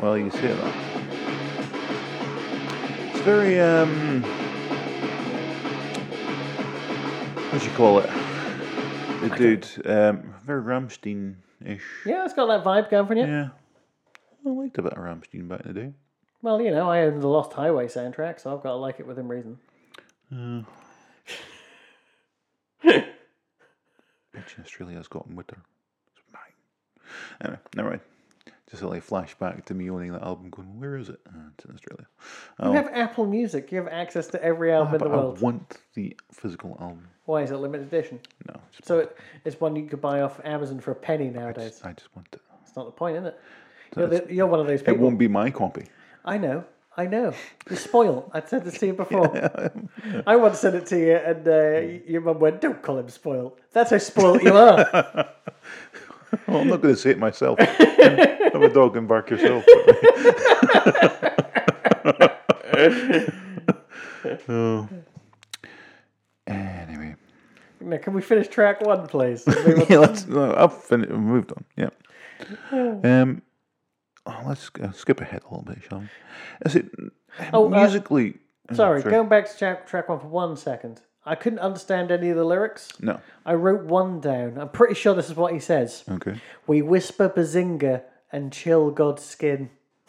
Well, 0.00 0.18
you 0.18 0.30
see 0.30 0.40
that. 0.40 0.87
Very 3.28 3.60
um. 3.60 4.22
What 7.52 7.60
do 7.60 7.68
you 7.68 7.76
call 7.76 7.98
it? 7.98 8.08
The 9.20 9.34
dude, 9.36 9.68
um, 9.84 10.34
very 10.46 10.62
Rammstein-ish. 10.62 11.82
Yeah, 12.06 12.24
it's 12.24 12.32
got 12.32 12.46
that 12.46 12.64
vibe 12.64 12.88
going 12.88 13.06
for 13.06 13.14
you. 13.14 13.26
Yeah. 13.26 13.48
I 14.46 14.48
liked 14.48 14.78
a 14.78 14.82
bit 14.82 14.94
of 14.94 14.98
Rammstein 14.98 15.46
back 15.46 15.60
in 15.66 15.74
the 15.74 15.78
day. 15.78 15.92
Well, 16.40 16.62
you 16.62 16.70
know, 16.70 16.88
I 16.88 17.02
own 17.02 17.20
the 17.20 17.28
Lost 17.28 17.52
Highway 17.52 17.88
soundtrack, 17.88 18.40
so 18.40 18.56
I've 18.56 18.62
got 18.62 18.70
to 18.70 18.76
like 18.76 18.98
it 18.98 19.06
within 19.06 19.28
reason. 19.28 19.58
Bitch 20.32 20.64
in 22.82 23.04
Australia's 24.64 25.06
got 25.06 25.30
winter. 25.30 25.58
It's 26.16 26.32
mine. 26.32 26.54
Anyway, 27.42 27.58
never 27.76 27.90
mind. 27.90 28.00
Just 28.70 28.82
a 28.82 28.88
like 28.88 29.06
flashback 29.06 29.64
to 29.66 29.74
me 29.74 29.88
owning 29.88 30.12
that 30.12 30.22
album, 30.22 30.50
going, 30.50 30.78
"Where 30.78 30.96
is 30.96 31.08
it? 31.08 31.18
Uh, 31.26 31.48
it's 31.54 31.64
in 31.64 31.74
Australia." 31.74 32.06
You 32.62 32.72
have 32.72 32.88
Apple 32.92 33.26
Music. 33.26 33.72
You 33.72 33.78
have 33.78 33.88
access 33.88 34.26
to 34.28 34.42
every 34.44 34.72
album 34.72 34.94
in 34.94 35.10
the 35.10 35.16
I 35.16 35.24
want 35.40 35.78
the 35.94 36.14
physical 36.32 36.76
album. 36.78 37.08
Why 37.24 37.42
is 37.42 37.50
it 37.50 37.56
limited 37.56 37.86
edition? 37.86 38.20
No, 38.46 38.60
So 38.82 39.00
it, 39.00 39.16
it's 39.44 39.60
one 39.60 39.76
you 39.76 39.86
could 39.86 40.00
buy 40.00 40.20
off 40.20 40.40
Amazon 40.44 40.80
for 40.80 40.90
a 40.90 40.94
penny 40.94 41.28
nowadays. 41.30 41.80
I 41.84 41.92
just 41.92 42.14
want 42.14 42.28
it. 42.32 42.40
It's 42.62 42.76
not 42.76 42.86
the 42.86 42.92
point, 42.92 43.16
is 43.18 43.24
it? 43.26 43.40
You're, 43.96 44.06
the, 44.06 44.26
you're 44.34 44.46
one 44.46 44.60
of 44.60 44.66
those 44.66 44.80
people. 44.80 44.94
It 44.94 45.00
won't 45.00 45.18
be 45.18 45.28
my 45.28 45.50
copy. 45.50 45.84
I 46.24 46.36
know. 46.36 46.64
I 46.96 47.06
know. 47.06 47.32
You're 47.70 47.78
spoiled. 47.78 48.30
I 48.34 48.42
said 48.42 48.64
this 48.64 48.78
to 48.78 48.86
you 48.86 48.92
before. 49.04 49.30
I 50.26 50.36
once 50.36 50.58
said 50.58 50.74
it 50.74 50.86
to 50.86 50.98
you, 50.98 51.14
and 51.14 51.46
uh, 51.46 52.02
your 52.10 52.20
mum 52.22 52.40
went, 52.40 52.60
"Don't 52.60 52.82
call 52.82 52.98
him 52.98 53.08
spoiled. 53.08 53.60
That's 53.72 53.90
how 53.90 53.98
spoiled 53.98 54.42
you 54.42 54.52
are." 54.52 55.28
Well, 56.46 56.58
I'm 56.58 56.68
not 56.68 56.82
going 56.82 56.94
to 56.94 57.00
say 57.00 57.10
it 57.10 57.18
myself. 57.18 57.58
Have 57.60 58.62
a 58.62 58.68
dog 58.68 58.96
and 58.96 59.08
bark 59.08 59.30
yourself. 59.30 59.64
Anyway, 66.46 67.14
now, 67.80 67.98
can 67.98 68.14
we 68.14 68.22
finish 68.22 68.48
track 68.48 68.80
one, 68.80 69.06
please? 69.06 69.44
yeah, 69.88 69.98
let's. 69.98 70.26
No, 70.26 70.54
I've 70.56 70.82
finished. 70.82 71.10
Moved 71.10 71.52
on. 71.52 71.64
Yeah. 71.76 71.90
Um. 72.72 73.42
oh, 74.26 74.42
let's 74.46 74.70
uh, 74.80 74.92
skip 74.92 75.20
ahead 75.20 75.42
a 75.42 75.54
little 75.54 75.64
bit, 75.64 75.78
shall 75.88 75.98
we? 76.00 76.08
Is 76.64 76.76
it 76.76 76.86
Oh, 77.52 77.66
uh, 77.66 77.80
musically? 77.80 78.38
Sorry, 78.72 79.02
going 79.02 79.28
back 79.28 79.50
to 79.50 79.58
track, 79.58 79.86
track 79.86 80.08
one 80.08 80.20
for 80.20 80.28
one 80.28 80.56
second. 80.56 81.00
I 81.24 81.34
couldn't 81.34 81.58
understand 81.58 82.10
any 82.10 82.30
of 82.30 82.36
the 82.36 82.44
lyrics. 82.44 82.88
No. 83.00 83.20
I 83.44 83.54
wrote 83.54 83.84
one 83.84 84.20
down. 84.20 84.58
I'm 84.58 84.70
pretty 84.70 84.94
sure 84.94 85.14
this 85.14 85.28
is 85.28 85.36
what 85.36 85.52
he 85.52 85.58
says. 85.58 86.04
Okay. 86.08 86.40
We 86.66 86.80
whisper 86.80 87.28
bazinga 87.28 88.02
and 88.32 88.52
chill 88.52 88.90
God's 88.90 89.24
skin. 89.24 89.70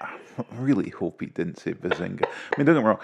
I 0.00 0.44
really 0.54 0.90
hope 0.90 1.20
he 1.20 1.26
didn't 1.26 1.58
say 1.58 1.74
Bazinga. 1.74 2.24
I 2.24 2.56
mean, 2.56 2.66
don't 2.66 2.74
get 2.74 2.76
me 2.76 2.82
wrong. 2.82 3.00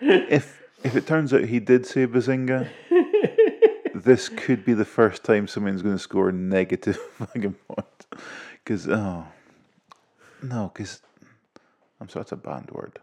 If 0.00 0.62
if 0.84 0.96
it 0.96 1.06
turns 1.06 1.34
out 1.34 1.44
he 1.44 1.60
did 1.60 1.86
say 1.86 2.06
Bazinga, 2.06 2.68
this 3.94 4.28
could 4.28 4.64
be 4.64 4.74
the 4.74 4.84
first 4.84 5.24
time 5.24 5.46
someone's 5.46 5.82
going 5.82 5.96
to 5.96 6.02
score 6.02 6.32
negative 6.32 6.96
fucking 7.18 7.56
points. 7.66 8.06
Because 8.64 8.88
oh 8.88 9.26
no, 10.42 10.70
because 10.72 11.02
I'm 12.00 12.08
sorry, 12.08 12.22
it's 12.22 12.32
a 12.32 12.36
banned 12.36 12.70
word. 12.70 13.00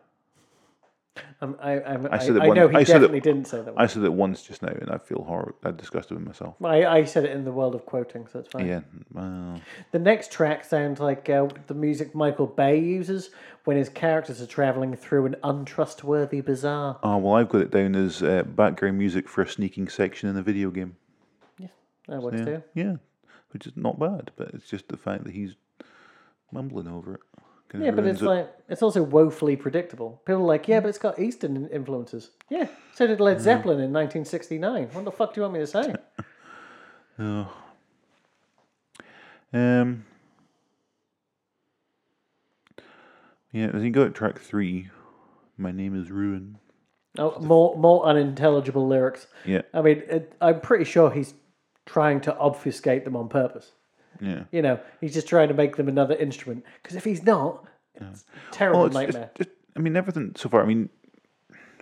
Um, 1.41 1.55
I, 1.61 1.79
I'm, 1.81 2.07
I, 2.11 2.17
said 2.17 2.35
it 2.35 2.41
I 2.41 2.47
one- 2.47 2.57
know 2.57 2.67
he 2.67 2.75
I 2.77 2.83
definitely 2.83 3.21
didn't 3.21 3.45
say 3.45 3.61
that. 3.61 3.73
I 3.77 3.87
said 3.87 4.03
it 4.03 4.11
once 4.11 4.41
just 4.43 4.61
now, 4.61 4.69
and 4.69 4.89
I 4.89 4.97
feel 4.97 5.23
horrible. 5.23 5.55
I 5.63 5.71
disgusted 5.71 6.17
with 6.17 6.25
myself. 6.27 6.55
I, 6.63 6.85
I 6.85 7.03
said 7.05 7.23
it 7.23 7.31
in 7.31 7.45
the 7.45 7.51
world 7.51 7.73
of 7.75 7.85
quoting, 7.85 8.27
so 8.31 8.39
it's 8.39 8.49
fine. 8.49 8.67
Yeah. 8.67 8.81
Well, 9.13 9.61
The 9.91 9.99
next 9.99 10.31
track 10.31 10.65
sounds 10.65 10.99
like 10.99 11.29
uh, 11.29 11.47
the 11.67 11.73
music 11.73 12.15
Michael 12.15 12.47
Bay 12.47 12.79
uses 12.79 13.29
when 13.63 13.77
his 13.77 13.87
characters 13.89 14.41
are 14.41 14.45
traveling 14.47 14.95
through 14.95 15.25
an 15.25 15.35
untrustworthy 15.43 16.41
bazaar. 16.41 16.99
oh 17.03 17.17
well, 17.17 17.35
I've 17.35 17.49
got 17.49 17.61
it 17.61 17.71
down 17.71 17.95
as 17.95 18.21
uh, 18.21 18.43
background 18.43 18.97
music 18.97 19.29
for 19.29 19.41
a 19.41 19.47
sneaking 19.47 19.87
section 19.87 20.29
in 20.29 20.35
a 20.37 20.43
video 20.43 20.69
game. 20.71 20.97
That 22.07 22.21
works 22.21 22.37
Yeah, 22.39 22.45
too. 22.45 22.63
yeah, 22.75 22.95
which 23.51 23.65
is 23.65 23.73
not 23.75 23.97
bad, 23.99 24.29
but 24.35 24.49
it's 24.53 24.67
just 24.69 24.89
the 24.89 24.97
fact 24.97 25.23
that 25.23 25.33
he's 25.33 25.55
mumbling 26.51 26.87
over 26.87 27.15
it. 27.15 27.21
Yeah, 27.73 27.91
but 27.91 28.05
it's 28.05 28.21
it. 28.21 28.25
like 28.25 28.53
it's 28.69 28.81
also 28.81 29.03
woefully 29.03 29.55
predictable. 29.55 30.21
People 30.25 30.41
are 30.41 30.45
like, 30.45 30.67
yeah, 30.67 30.79
but 30.79 30.89
it's 30.89 30.97
got 30.97 31.19
Eastern 31.19 31.67
influences. 31.67 32.31
Yeah, 32.49 32.67
so 32.93 33.07
did 33.07 33.19
Led 33.19 33.41
Zeppelin 33.41 33.79
in 33.79 33.91
1969. 33.91 34.89
What 34.93 35.05
the 35.05 35.11
fuck 35.11 35.33
do 35.33 35.39
you 35.39 35.43
want 35.43 35.53
me 35.53 35.59
to 35.61 35.67
say? 35.67 35.95
Oh. 37.17 37.49
Um. 39.53 40.03
Yeah, 43.53 43.67
as 43.73 43.83
you 43.83 43.89
go 43.89 44.03
to 44.03 44.11
track 44.11 44.39
three, 44.39 44.89
my 45.57 45.71
name 45.71 45.97
is 45.97 46.11
Ruin. 46.11 46.57
Oh, 47.17 47.39
more 47.39 47.77
more 47.77 48.05
unintelligible 48.05 48.85
lyrics. 48.85 49.27
Yeah, 49.45 49.61
I 49.73 49.81
mean, 49.81 50.03
it, 50.09 50.33
I'm 50.41 50.59
pretty 50.59 50.83
sure 50.83 51.09
he's 51.09 51.35
trying 51.85 52.19
to 52.21 52.37
obfuscate 52.37 53.05
them 53.05 53.15
on 53.15 53.29
purpose. 53.29 53.71
Yeah. 54.21 54.43
You 54.51 54.61
know, 54.61 54.79
he's 55.01 55.13
just 55.13 55.27
trying 55.27 55.47
to 55.49 55.53
make 55.53 55.75
them 55.77 55.87
another 55.87 56.15
instrument. 56.15 56.63
Because 56.81 56.95
if 56.95 57.03
he's 57.03 57.23
not, 57.23 57.65
it's 57.95 58.25
a 58.49 58.51
terrible 58.51 58.79
Well, 58.81 58.87
it's, 58.87 58.95
it's 58.95 59.13
nightmare. 59.13 59.31
just, 59.37 59.49
I 59.75 59.79
mean, 59.79 59.95
everything 59.95 60.33
so 60.35 60.49
far. 60.49 60.61
I 60.61 60.65
mean, 60.65 60.89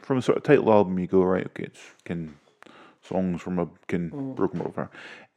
from 0.01 0.17
a 0.17 0.21
sort 0.21 0.37
of 0.37 0.43
title 0.43 0.71
album, 0.71 0.99
you 0.99 1.07
go 1.07 1.23
right. 1.23 1.45
Okay, 1.45 1.63
it's 1.63 1.81
can 2.05 2.35
songs 3.01 3.41
from 3.41 3.59
a 3.59 3.67
can 3.87 4.09
Mm. 4.11 4.35
broken 4.35 4.61
over. 4.61 4.89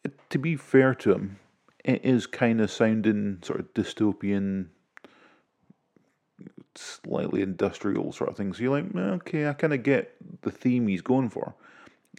It, 0.04 0.18
to 0.30 0.38
be 0.38 0.56
fair 0.56 0.94
to 0.96 1.12
him, 1.12 1.38
it 1.84 2.04
is 2.04 2.26
kind 2.26 2.60
of 2.60 2.70
sounding 2.70 3.38
sort 3.42 3.60
of 3.60 3.72
dystopian, 3.74 4.66
slightly 6.74 7.42
industrial 7.42 8.12
sort 8.12 8.30
of 8.30 8.36
thing. 8.36 8.52
So 8.52 8.62
you're 8.62 8.80
like, 8.82 8.94
"Eh, 8.94 8.98
okay, 8.98 9.48
I 9.48 9.52
kind 9.52 9.72
of 9.72 9.82
get 9.82 10.14
the 10.42 10.50
theme 10.50 10.86
he's 10.88 11.02
going 11.02 11.30
for. 11.30 11.54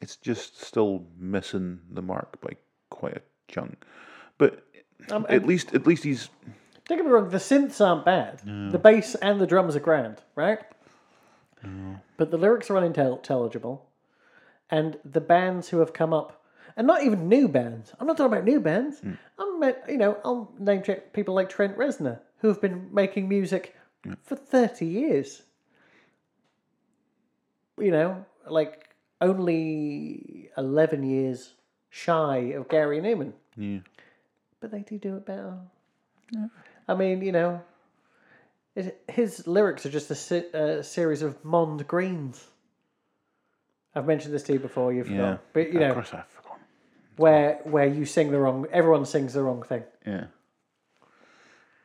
It's 0.02 0.16
just 0.16 0.62
still 0.62 1.06
missing 1.18 1.80
the 1.92 2.02
mark 2.02 2.40
by 2.42 2.54
quite 2.90 3.18
a 3.18 3.22
chunk. 3.48 3.84
But 4.38 4.66
Um, 5.12 5.26
at 5.30 5.46
least, 5.46 5.74
at 5.74 5.86
least 5.88 6.04
he's 6.04 6.30
Don't 6.86 6.98
get 6.98 7.06
me 7.06 7.12
wrong, 7.12 7.30
the 7.30 7.38
synths 7.38 7.80
aren't 7.86 8.06
bad. 8.06 8.40
The 8.72 8.80
bass 8.80 9.16
and 9.16 9.40
the 9.40 9.48
drums 9.48 9.76
are 9.76 9.80
grand, 9.82 10.22
right? 10.36 10.60
But 12.18 12.32
the 12.32 12.38
lyrics 12.38 12.70
are 12.70 12.78
unintelligible. 12.78 13.86
And 14.70 14.98
the 15.06 15.22
bands 15.22 15.70
who 15.70 15.80
have 15.80 15.94
come 15.94 16.14
up. 16.14 16.44
and 16.76 16.86
not 16.88 17.04
even 17.04 17.28
new 17.30 17.48
bands. 17.48 17.94
I'm 18.00 18.06
not 18.08 18.18
talking 18.18 18.34
about 18.34 18.44
new 18.46 18.60
bands. 18.60 19.02
I'm, 19.40 19.56
about, 19.64 19.90
you 19.90 19.98
know, 19.98 20.18
I'll 20.26 20.52
name 20.60 20.84
check 20.84 21.14
people 21.14 21.34
like 21.34 21.50
Trent 21.50 21.78
Reznor 21.78 22.20
who 22.40 22.48
have 22.50 22.62
been 22.62 22.90
making 22.94 23.28
music 23.28 23.76
for 24.24 24.36
30 24.36 24.86
years. 24.86 25.44
You 27.80 27.92
know, 27.92 28.26
like 28.50 28.90
only 29.22 30.50
11 30.58 31.04
years 31.04 31.54
shy 31.90 32.38
of 32.56 32.68
Gary 32.70 33.00
Numan. 33.00 33.34
Yeah. 33.56 33.80
But 34.60 34.72
they 34.72 34.82
do 34.82 34.98
do 34.98 35.15
it 35.17 35.26
better. 35.26 35.58
I 36.88 36.93
mean, 36.96 37.22
you 37.22 37.32
know, 37.32 37.62
it, 38.76 39.02
his 39.08 39.48
lyrics 39.48 39.86
are 39.86 39.89
just 39.89 40.10
a, 40.12 40.15
se- 40.15 40.52
a 40.54 40.84
series 40.84 41.22
of 41.22 41.41
mondegreens. 41.43 42.43
I've 43.96 44.06
mentioned 44.08 44.34
this 44.34 44.43
to 44.43 44.54
you 44.54 44.60
before. 44.60 44.91
You've 44.93 45.10
Yeah. 45.10 45.15
forgotten. 45.17 45.39
but 45.54 45.60
you 45.74 45.82
of 45.82 45.88
know 45.88 45.93
course 45.93 46.13
I've 46.13 46.28
forgotten. 46.28 46.62
where 47.17 47.60
where 47.63 47.86
you 47.88 48.06
sing 48.06 48.32
the 48.32 48.39
wrong. 48.39 48.65
Everyone 48.72 49.06
sings 49.06 49.34
the 49.34 49.43
wrong 49.43 49.63
thing. 49.63 49.84
Yeah. 50.06 50.26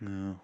No. 0.01 0.41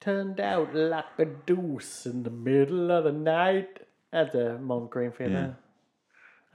Turned 0.00 0.40
out 0.40 0.74
like 0.74 1.04
a 1.18 1.26
deuce 1.26 2.06
in 2.06 2.22
the 2.22 2.30
middle 2.30 2.90
of 2.90 3.04
the 3.04 3.12
night. 3.12 3.80
That's 4.10 4.34
a 4.34 4.58
mondegreen 4.60 5.12
for 5.14 5.24
you 5.24 5.30
Yeah. 5.30 5.40
there. 5.40 5.56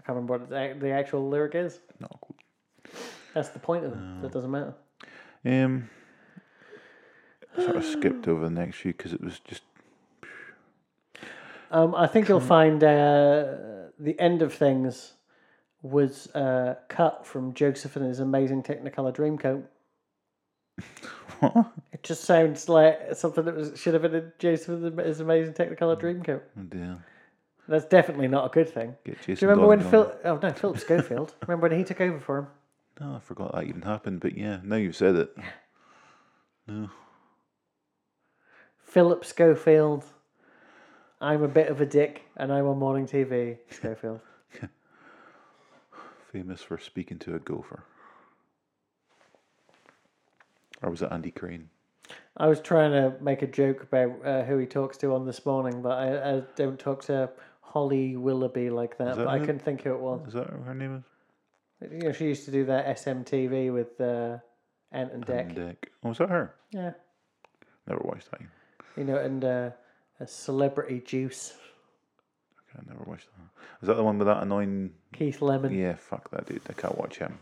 I 0.05 0.13
can't 0.13 0.15
remember 0.17 0.37
what 0.37 0.79
the, 0.79 0.91
actual 0.91 1.27
lyric 1.27 1.55
is. 1.55 1.79
No. 1.99 2.07
That's 3.33 3.49
the 3.49 3.59
point 3.59 3.85
of 3.85 3.93
it. 3.93 4.21
That 4.21 4.31
doesn't 4.31 4.51
matter. 4.51 4.75
Um. 5.43 5.89
I 7.57 7.63
sort 7.63 7.77
of 7.77 7.85
skipped 7.85 8.27
over 8.27 8.43
the 8.43 8.51
next 8.51 8.77
few 8.77 8.91
because 8.91 9.13
it 9.13 9.21
was 9.21 9.39
just 9.39 9.63
Um, 11.71 11.95
I 11.95 12.05
think 12.05 12.27
you'll 12.27 12.39
find 12.39 12.83
uh, 12.83 13.55
the 13.97 14.15
end 14.19 14.43
of 14.43 14.53
things 14.53 15.13
was 15.81 16.27
uh, 16.35 16.75
cut 16.87 17.25
from 17.25 17.53
Joseph 17.55 17.95
and 17.95 18.05
his 18.05 18.19
amazing 18.19 18.61
Technicolor 18.61 19.15
Dreamcoat. 19.15 19.63
what? 21.39 21.73
It 21.93 22.03
just 22.03 22.25
sounds 22.25 22.69
like 22.69 23.15
something 23.15 23.45
that 23.45 23.55
was 23.55 23.79
should 23.79 23.93
have 23.93 24.03
been 24.03 24.13
in 24.13 24.31
Joseph 24.37 24.69
and 24.69 24.99
his 24.99 25.19
amazing 25.19 25.53
Technicolor 25.53 25.99
Dreamcoat. 25.99 26.41
Oh 26.59 26.63
dear. 26.63 27.03
That's 27.67 27.85
definitely 27.85 28.27
not 28.27 28.45
a 28.45 28.49
good 28.49 28.69
thing. 28.69 28.95
Get 29.03 29.21
Do 29.21 29.31
you 29.31 29.37
remember 29.41 29.67
when 29.67 29.81
Phil? 29.81 30.13
Oh 30.23 30.37
no, 30.37 30.51
Phillip 30.51 30.79
Schofield. 30.79 31.33
remember 31.47 31.67
when 31.67 31.77
he 31.77 31.83
took 31.83 32.01
over 32.01 32.19
for 32.19 32.39
him? 32.39 32.47
No, 32.99 33.15
I 33.15 33.19
forgot 33.19 33.53
that 33.53 33.65
even 33.65 33.81
happened. 33.81 34.19
But 34.19 34.37
yeah, 34.37 34.59
now 34.63 34.75
you've 34.75 34.95
said 34.95 35.15
it. 35.15 35.35
No. 36.67 36.89
Phillip 38.79 39.25
Schofield. 39.25 40.03
I'm 41.21 41.43
a 41.43 41.47
bit 41.47 41.69
of 41.69 41.81
a 41.81 41.85
dick, 41.85 42.23
and 42.37 42.51
I'm 42.51 42.67
on 42.67 42.77
morning 42.77 43.07
TV. 43.07 43.57
Schofield. 43.69 44.19
Famous 46.31 46.61
for 46.61 46.77
speaking 46.77 47.17
to 47.19 47.35
a 47.35 47.39
gopher. 47.39 47.83
Or 50.81 50.89
was 50.89 51.01
it 51.01 51.09
Andy 51.11 51.31
Crane? 51.31 51.69
I 52.37 52.47
was 52.47 52.59
trying 52.59 52.91
to 52.91 53.15
make 53.23 53.41
a 53.41 53.47
joke 53.47 53.83
about 53.83 54.25
uh, 54.25 54.43
who 54.43 54.57
he 54.57 54.65
talks 54.65 54.97
to 54.97 55.13
on 55.13 55.25
this 55.25 55.45
morning, 55.45 55.81
but 55.81 55.97
I, 55.97 56.35
I 56.35 56.43
don't 56.55 56.77
talk 56.77 57.03
to 57.05 57.29
Holly 57.75 58.15
Willoughby 58.15 58.69
like 58.69 58.97
that. 58.99 59.17
that 59.17 59.25
but 59.25 59.27
I 59.27 59.37
couldn't 59.39 59.59
think 59.59 59.81
who 59.81 59.91
it 59.93 59.99
was. 59.99 60.27
Is 60.29 60.33
that 60.35 60.49
what 60.57 60.65
her 60.67 60.73
name 60.73 61.03
is? 61.81 61.91
You 61.91 61.97
know, 61.99 62.11
she 62.13 62.23
used 62.23 62.45
to 62.45 62.51
do 62.51 62.63
that 62.67 62.87
SMTV 62.97 63.73
with 63.73 63.99
uh, 63.99 64.37
Ant 64.93 65.11
and 65.11 65.25
Dec. 65.25 65.75
Oh, 66.01 66.07
was 66.09 66.19
that 66.19 66.29
her? 66.29 66.55
Yeah, 66.71 66.91
Never 67.85 67.99
watched 68.05 68.31
that. 68.31 68.39
you 68.95 69.03
know, 69.03 69.17
and 69.17 69.43
uh, 69.43 69.69
a 70.21 70.25
Celebrity 70.25 71.01
Juice, 71.05 71.53
I 72.77 72.81
never 72.87 73.03
watched 73.03 73.27
that. 73.37 73.81
Is 73.81 73.87
that 73.87 73.95
the 73.95 74.03
one 74.05 74.17
with 74.19 74.27
that 74.27 74.41
annoying? 74.41 74.91
Keith 75.11 75.41
Lemon. 75.41 75.73
Yeah, 75.77 75.95
fuck 75.95 76.31
that 76.31 76.45
dude. 76.45 76.61
I 76.69 76.73
can't 76.73 76.97
watch 76.97 77.17
him. 77.17 77.37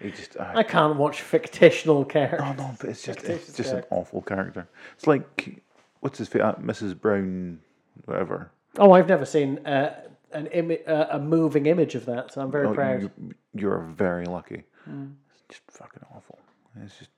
He 0.00 0.12
just. 0.12 0.38
I, 0.38 0.58
I 0.58 0.62
can't 0.62 0.96
watch 0.96 1.20
fictional 1.22 2.04
characters. 2.04 2.42
oh 2.48 2.52
no, 2.52 2.76
but 2.80 2.90
it's 2.90 3.02
just 3.02 3.18
Fictitious 3.18 3.48
it's 3.48 3.56
just 3.56 3.70
an 3.70 3.74
character. 3.78 3.94
awful 3.96 4.22
character. 4.22 4.68
It's 4.94 5.08
like 5.08 5.60
what's 5.98 6.18
his 6.18 6.28
face? 6.28 6.42
Uh, 6.42 6.54
Mrs. 6.60 6.98
Brown, 6.98 7.58
whatever. 8.04 8.52
Oh, 8.78 8.92
I've 8.92 9.08
never 9.08 9.24
seen 9.24 9.58
uh, 9.66 9.94
an 10.32 10.48
uh, 10.86 11.06
a 11.10 11.18
moving 11.18 11.66
image 11.66 11.94
of 11.94 12.06
that, 12.06 12.32
so 12.32 12.40
I'm 12.40 12.50
very 12.50 12.66
Oh, 12.68 12.74
proud. 12.74 13.02
You, 13.02 13.10
you're 13.54 13.80
very 13.80 14.24
lucky. 14.26 14.64
It's 14.86 15.42
just 15.48 15.62
fucking 15.70 16.02
awful. 16.14 16.38
It's 16.82 16.98
just 16.98 17.10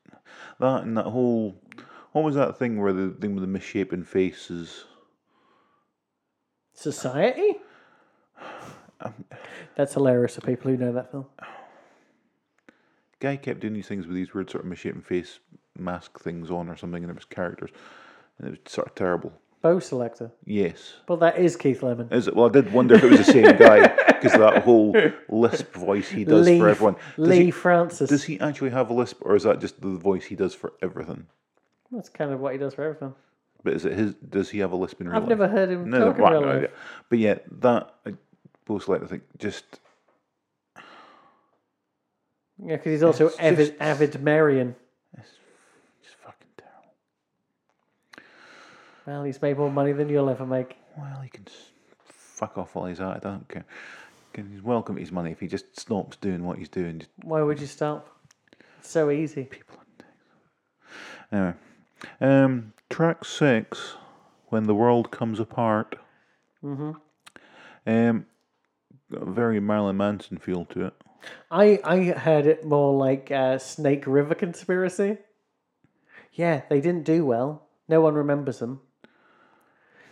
that 0.58 0.82
and 0.82 0.96
that 0.96 1.06
whole. 1.06 1.56
What 2.12 2.24
was 2.24 2.34
that 2.34 2.58
thing 2.58 2.80
where 2.80 2.92
the 2.92 3.10
thing 3.20 3.34
with 3.34 3.42
the 3.42 3.48
misshapen 3.48 4.04
faces? 4.04 4.84
Society? 6.72 7.56
Um, 9.02 9.24
That's 9.76 9.94
hilarious 9.94 10.34
for 10.34 10.40
people 10.42 10.70
who 10.70 10.76
know 10.76 10.92
that 10.92 11.10
film. 11.10 11.26
Guy 13.20 13.36
kept 13.36 13.60
doing 13.60 13.74
these 13.74 13.86
things 13.86 14.06
with 14.06 14.16
these 14.16 14.32
weird 14.34 14.50
sort 14.50 14.64
of 14.64 14.70
misshapen 14.70 15.02
face 15.02 15.40
mask 15.78 16.18
things 16.20 16.50
on 16.50 16.68
or 16.68 16.76
something, 16.76 17.02
and 17.02 17.10
it 17.10 17.14
was 17.14 17.24
characters, 17.24 17.70
and 18.38 18.48
it 18.48 18.50
was 18.64 18.72
sort 18.72 18.88
of 18.88 18.94
terrible. 18.94 19.32
Bo' 19.62 19.76
Selecta. 19.76 20.30
Yes. 20.46 20.94
But 21.06 21.20
that 21.20 21.38
is 21.38 21.54
Keith 21.56 21.82
Lemon. 21.82 22.08
Is 22.10 22.28
it? 22.28 22.34
Well, 22.34 22.46
I 22.46 22.50
did 22.52 22.72
wonder 22.72 22.94
if 22.94 23.04
it 23.04 23.10
was 23.10 23.18
the 23.26 23.32
same 23.32 23.56
guy 23.56 23.88
because 24.06 24.32
that 24.32 24.62
whole 24.64 24.94
lisp 25.28 25.74
voice 25.74 26.08
he 26.08 26.24
does 26.24 26.46
Lee, 26.46 26.58
for 26.58 26.68
everyone. 26.68 26.94
Does 27.16 27.28
Leigh 27.28 27.44
he, 27.46 27.50
Francis. 27.50 28.08
does 28.08 28.24
he 28.24 28.40
actually 28.40 28.70
have 28.70 28.88
a 28.90 28.94
lisp, 28.94 29.18
or 29.22 29.36
is 29.36 29.42
that 29.42 29.60
just 29.60 29.80
the 29.82 29.88
voice 29.90 30.24
he 30.24 30.34
does 30.34 30.54
for 30.54 30.72
everything? 30.80 31.26
That's 31.92 32.08
kind 32.08 32.30
of 32.32 32.40
what 32.40 32.52
he 32.52 32.58
does 32.58 32.74
for 32.74 32.84
everything. 32.84 33.14
But 33.62 33.74
is 33.74 33.84
it 33.84 33.92
his? 33.92 34.14
Does 34.14 34.48
he 34.48 34.60
have 34.60 34.72
a 34.72 34.76
lisp 34.76 35.00
in 35.02 35.08
real 35.08 35.14
life? 35.20 35.22
I've 35.24 35.28
life? 35.28 35.38
never 35.38 35.48
heard 35.52 35.68
him 35.70 35.90
No, 35.90 36.06
talk 36.06 36.16
in 36.16 36.22
well, 36.22 36.32
real 36.32 36.40
no 36.42 36.48
idea. 36.56 36.70
But 37.10 37.18
yeah, 37.18 37.38
that 37.60 37.92
Bo' 38.64 38.78
Selecta 38.78 39.08
thing 39.08 39.20
just 39.38 39.64
Yeah, 42.64 42.76
because 42.76 42.92
he's 42.92 43.02
also 43.02 43.30
avid, 43.38 43.66
just- 43.68 43.80
Avid 43.80 44.22
Merrion. 44.22 44.74
just 45.16 46.16
fucking 46.24 46.48
terrible. 46.56 46.94
Well, 49.10 49.24
he's 49.24 49.42
made 49.42 49.58
more 49.58 49.72
money 49.72 49.90
than 49.90 50.08
you'll 50.08 50.30
ever 50.30 50.46
make. 50.46 50.76
Well, 50.96 51.20
he 51.20 51.28
can 51.28 51.44
s- 51.48 51.72
fuck 52.04 52.56
off 52.56 52.76
while 52.76 52.86
he's 52.86 53.00
at 53.00 53.16
it. 53.16 53.26
I 53.26 53.30
don't 53.30 53.48
care. 53.48 53.64
Can- 54.32 54.48
He's 54.52 54.62
welcome 54.62 54.94
to 54.94 55.00
his 55.00 55.10
money 55.10 55.32
if 55.32 55.40
he 55.40 55.48
just 55.48 55.76
stops 55.80 56.16
doing 56.16 56.44
what 56.44 56.58
he's 56.58 56.68
doing. 56.68 57.00
Just 57.00 57.10
Why 57.24 57.42
would 57.42 57.58
you 57.60 57.66
stop? 57.66 58.08
It's 58.78 58.88
so 58.88 59.10
easy. 59.10 59.42
people. 59.46 59.78
Anyway, 61.32 61.54
um, 62.20 62.72
track 62.88 63.24
six, 63.24 63.94
when 64.50 64.68
the 64.68 64.76
world 64.76 65.10
comes 65.10 65.40
apart. 65.40 65.96
hmm 66.60 66.92
Um, 67.84 68.26
got 69.10 69.22
a 69.22 69.30
very 69.32 69.58
Marilyn 69.58 69.96
Manson 69.96 70.38
feel 70.38 70.64
to 70.66 70.86
it. 70.86 70.94
I 71.50 71.80
I 71.82 72.04
heard 72.12 72.46
it 72.46 72.64
more 72.64 72.94
like 72.96 73.32
uh, 73.32 73.58
Snake 73.58 74.06
River 74.06 74.36
Conspiracy. 74.36 75.18
Yeah, 76.32 76.62
they 76.70 76.80
didn't 76.80 77.02
do 77.04 77.24
well. 77.26 77.66
No 77.88 78.00
one 78.00 78.14
remembers 78.14 78.60
them. 78.60 78.82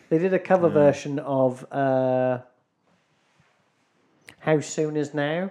They 0.09 0.19
did 0.19 0.33
a 0.33 0.39
cover 0.39 0.69
version 0.69 1.19
of 1.19 1.71
uh, 1.73 2.39
How 4.41 4.61
Soon 4.61 4.97
Is 4.97 5.13
Now. 5.13 5.51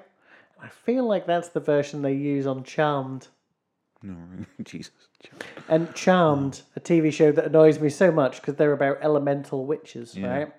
I 0.62 0.68
feel 0.70 1.06
like 1.08 1.28
that's 1.28 1.50
the 1.50 1.60
version 1.60 2.02
they 2.02 2.14
use 2.14 2.48
on 2.48 2.64
Charmed. 2.64 3.28
No, 4.02 4.16
Jesus. 4.64 4.92
And 5.70 5.94
Charmed, 5.94 6.62
a 6.76 6.80
TV 6.80 7.12
show 7.14 7.32
that 7.32 7.46
annoys 7.46 7.80
me 7.80 7.90
so 7.90 8.12
much 8.12 8.38
because 8.42 8.56
they're 8.56 8.74
about 8.74 8.98
elemental 9.02 9.66
witches, 9.66 10.16
Yeah. 10.16 10.28
right? 10.28 10.54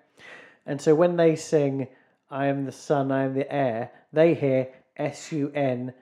And 0.67 0.81
so 0.81 0.95
when 0.95 1.17
they 1.17 1.35
sing, 1.35 1.89
I 2.31 2.47
am 2.47 2.67
the 2.67 2.73
sun, 2.73 3.11
I 3.11 3.25
am 3.25 3.35
the 3.35 3.51
air, 3.53 3.91
they 4.13 4.35
hear 4.35 4.69
S 4.97 5.33
U 5.33 5.51
N 5.55 5.93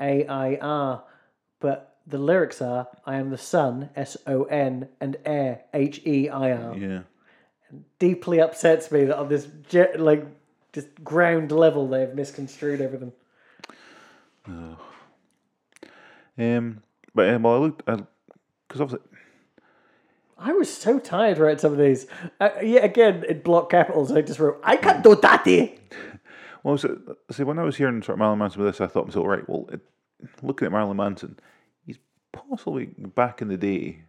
A 0.00 0.26
I 0.26 0.56
R. 0.60 1.04
But 1.60 1.96
the 2.06 2.18
lyrics 2.18 2.60
are, 2.60 2.88
I 3.06 3.16
am 3.16 3.30
the 3.30 3.38
sun, 3.38 3.90
S 3.96 4.16
O 4.26 4.44
N, 4.44 4.88
and 5.00 5.16
air, 5.24 5.62
H 5.72 6.02
E 6.04 6.28
I 6.28 6.52
R. 6.52 6.76
Yeah. 6.76 7.00
Deeply 7.98 8.40
upsets 8.40 8.90
me 8.92 9.04
that 9.04 9.18
on 9.18 9.28
this, 9.28 9.48
ge- 9.68 9.98
like, 9.98 10.26
just 10.72 10.88
ground 11.02 11.50
level, 11.52 11.88
they've 11.88 12.14
misconstrued 12.14 12.80
everything. 12.80 13.12
Um, 16.38 16.82
but 17.14 17.28
um, 17.30 17.42
well, 17.42 17.54
I 17.54 17.58
looked 17.58 17.84
because 17.86 18.80
obviously 18.80 19.08
I 20.38 20.52
was 20.52 20.72
so 20.72 20.98
tired 20.98 21.38
writing 21.38 21.58
some 21.58 21.72
of 21.72 21.78
these. 21.78 22.06
Uh, 22.38 22.50
yet 22.62 22.84
again, 22.84 23.24
in 23.24 23.40
block 23.40 23.70
capitals, 23.70 24.12
I 24.12 24.20
just 24.20 24.38
wrote, 24.38 24.60
I 24.62 24.76
can't 24.76 25.02
do 25.02 25.16
that. 25.16 25.46
eh?" 25.46 25.68
Well, 26.62 26.76
so, 26.76 27.16
see, 27.30 27.44
when 27.44 27.58
I 27.58 27.62
was 27.62 27.76
hearing 27.76 28.02
sort 28.02 28.14
of 28.16 28.18
Marilyn 28.18 28.40
Manson 28.40 28.62
with 28.62 28.74
this, 28.74 28.80
I 28.80 28.86
thought 28.86 29.06
myself, 29.06 29.26
right, 29.26 29.48
well, 29.48 29.68
it, 29.72 29.80
looking 30.42 30.66
at 30.66 30.72
Marilyn 30.72 30.96
Manson, 30.96 31.38
he's 31.86 31.98
possibly 32.32 32.86
back 32.86 33.40
in 33.40 33.48
the 33.48 33.56
day, 33.56 34.02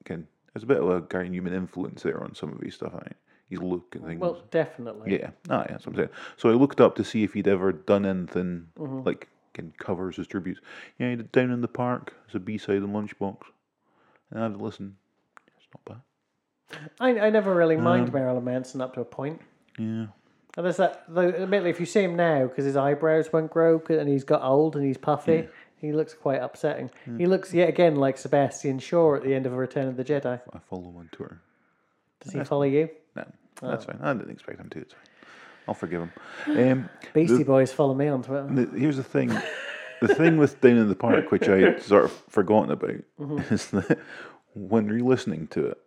again, 0.00 0.28
there's 0.52 0.64
a 0.64 0.66
bit 0.66 0.78
of 0.78 0.88
a 0.88 1.00
Gary 1.02 1.28
Numan 1.30 1.52
influence 1.54 2.02
there 2.02 2.22
on 2.22 2.34
some 2.34 2.52
of 2.52 2.60
his 2.60 2.74
stuff, 2.74 2.92
I 2.94 3.00
think. 3.00 3.16
His 3.48 3.60
look 3.60 3.94
and 3.94 4.04
things. 4.06 4.20
Well, 4.20 4.42
definitely. 4.50 5.12
yeah, 5.18 5.30
ah, 5.50 5.60
yeah, 5.60 5.72
that's 5.72 5.86
what 5.86 5.92
I'm 5.92 5.96
saying. 5.96 6.08
So 6.38 6.48
I 6.48 6.52
looked 6.52 6.80
up 6.80 6.96
to 6.96 7.04
see 7.04 7.22
if 7.22 7.34
he'd 7.34 7.48
ever 7.48 7.72
done 7.72 8.06
anything 8.06 8.68
Mm-hmm. 8.78 9.02
like 9.06 9.28
can 9.52 9.72
covers 9.78 10.18
as 10.18 10.26
tributes. 10.26 10.60
Yeah, 10.98 11.10
he 11.10 11.16
did 11.16 11.30
Down 11.32 11.50
in 11.50 11.60
the 11.60 11.68
Park 11.68 12.14
as 12.28 12.34
a 12.34 12.40
B 12.40 12.56
side 12.56 12.82
on 12.82 12.92
Lunchbox. 12.94 13.36
And 14.30 14.40
I 14.40 14.44
had 14.44 14.54
to 14.58 14.64
listen. 14.64 14.96
It's 15.58 15.66
not 15.74 16.00
bad. 16.70 16.78
I, 16.98 17.26
I 17.26 17.30
never 17.30 17.54
really 17.54 17.76
mind 17.76 18.06
Um, 18.06 18.14
Marilyn 18.14 18.44
Manson 18.44 18.80
up 18.80 18.94
to 18.94 19.02
a 19.02 19.04
point. 19.04 19.42
Yeah. 19.78 20.06
And 20.56 20.66
there's 20.66 20.78
that. 20.78 21.04
Though, 21.08 21.28
admittedly, 21.28 21.68
if 21.68 21.80
you 21.80 21.84
see 21.86 22.02
him 22.02 22.16
now, 22.16 22.46
because 22.46 22.64
his 22.64 22.76
eyebrows 22.76 23.30
won't 23.30 23.50
grow, 23.50 23.82
and 23.90 24.08
he's 24.08 24.24
got 24.24 24.42
old 24.42 24.76
and 24.76 24.84
he's 24.86 24.96
puffy, 24.96 25.48
he 25.82 25.92
looks 25.92 26.14
quite 26.14 26.40
upsetting. 26.40 26.90
He 27.18 27.26
looks 27.26 27.52
yet 27.52 27.68
again 27.68 27.96
like 27.96 28.16
Sebastian 28.16 28.78
Shaw 28.78 29.16
at 29.16 29.22
the 29.24 29.34
end 29.34 29.44
of 29.44 29.52
a 29.52 29.56
Return 29.56 29.88
of 29.88 29.96
the 29.98 30.04
Jedi. 30.04 30.40
I 30.52 30.58
follow 30.70 30.84
him 30.88 30.96
on 30.96 31.08
Twitter. 31.12 31.42
Does 32.20 32.32
he 32.32 32.44
follow 32.44 32.62
you? 32.62 32.88
No, 33.14 33.26
that's 33.60 33.84
fine. 33.84 33.98
I 34.00 34.14
didn't 34.14 34.30
expect 34.30 34.58
him 34.60 34.70
to. 34.70 34.78
It's 34.78 34.94
fine. 34.94 35.02
I'll 35.68 35.74
forgive 35.74 36.00
him. 36.00 36.12
Um, 36.72 36.88
Beastie 37.12 37.38
The- 37.38 37.44
Boys 37.44 37.72
follow 37.72 37.94
me 37.94 38.08
on 38.08 38.22
Twitter. 38.22 38.48
the, 38.50 38.78
here's 38.78 38.96
the 38.96 39.02
thing. 39.04 39.28
The 40.00 40.14
thing 40.14 40.36
with 40.38 40.60
Down 40.60 40.78
in 40.78 40.88
the 40.88 40.96
Park, 40.96 41.30
which 41.30 41.48
I 41.48 41.58
had 41.58 41.82
sort 41.92 42.04
of 42.06 42.12
forgotten 42.28 42.70
about, 42.72 42.96
is 43.52 43.70
that 43.70 43.98
when 44.54 44.88
re-listening 44.88 45.46
to 45.48 45.66
it, 45.66 45.78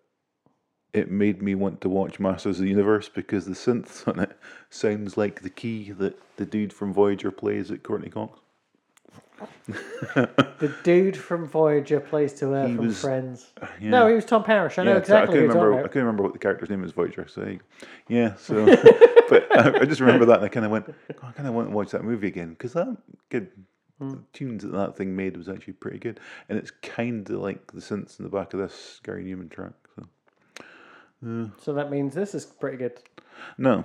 it 0.94 1.12
made 1.12 1.42
me 1.42 1.56
want 1.56 1.82
to 1.82 1.90
watch 1.90 2.22
Masters 2.22 2.58
of 2.58 2.64
the 2.64 2.70
Universe 2.70 3.10
because 3.10 3.46
the 3.46 3.52
synths 3.52 4.08
on 4.08 4.20
it 4.22 4.38
sounds 4.70 5.18
like 5.18 5.42
the 5.42 5.50
key 5.50 5.92
that 5.92 6.18
the 6.38 6.46
dude 6.46 6.72
from 6.72 6.94
Voyager 6.94 7.32
plays 7.32 7.70
at 7.72 7.84
Courteney 7.84 8.10
Cox. 8.10 8.40
The 9.68 10.74
dude 10.84 11.18
from 11.18 11.48
Voyager 11.48 12.00
plays 12.00 12.34
to 12.36 12.52
her 12.52 12.68
He 12.68 12.76
from 12.76 12.86
was- 12.88 13.02
Friends. 13.02 13.52
Yeah. 13.82 13.90
No, 13.90 14.08
he 14.08 14.16
was 14.16 14.26
Tom 14.26 14.44
Paris. 14.44 14.78
I 14.80 14.84
know 14.84 14.92
Yeah, 14.92 14.96
I 14.98 15.00
exactly 15.00 15.34
couldn't 15.40 15.50
who 15.52 15.58
remember. 15.60 15.80
I 15.80 15.88
couldn't 15.88 16.04
remember 16.04 16.24
what 16.24 16.34
the 16.34 16.40
character's 16.40 16.70
name 16.70 16.82
was 16.82 16.92
Voyager. 16.92 17.28
So 17.28 17.42
there 17.42 17.52
you 17.52 17.60
go. 17.60 17.88
yeah. 18.08 18.36
So, 18.36 18.66
but 19.30 19.58
I, 19.58 19.82
I 19.82 19.86
just 19.86 20.02
remember 20.02 20.26
that, 20.26 20.38
and 20.38 20.46
I 20.46 20.50
kind 20.50 20.66
of 20.66 20.72
went, 20.72 20.86
"God, 20.88 20.96
I 21.24 21.32
kind 21.32 21.48
of 21.48 21.54
want 21.54 21.70
to 21.70 21.76
watch 21.76 21.92
that 21.92 22.04
movie 22.04 22.28
again 22.28 22.50
because 22.52 22.74
that 22.74 22.96
good 23.30 23.50
the 24.00 24.20
tunes 24.34 24.62
that 24.64 24.72
that 24.74 24.96
thing 24.98 25.16
made 25.16 25.36
was 25.38 25.48
actually 25.50 25.74
pretty 25.74 25.98
good, 26.00 26.20
and 26.50 26.58
it's 26.60 26.72
kind 26.82 27.30
of 27.30 27.38
like 27.42 27.72
the 27.72 27.80
synths 27.82 28.20
in 28.20 28.24
the 28.26 28.30
back 28.32 28.54
of 28.54 28.60
this 28.60 29.00
Gary 29.04 29.24
Numan 29.26 29.50
track. 29.50 29.74
So 31.22 31.50
So 31.60 31.74
that 31.74 31.90
means 31.90 32.14
this 32.14 32.36
is 32.36 32.46
pretty 32.46 32.78
good. 32.78 33.00
no, 33.58 33.84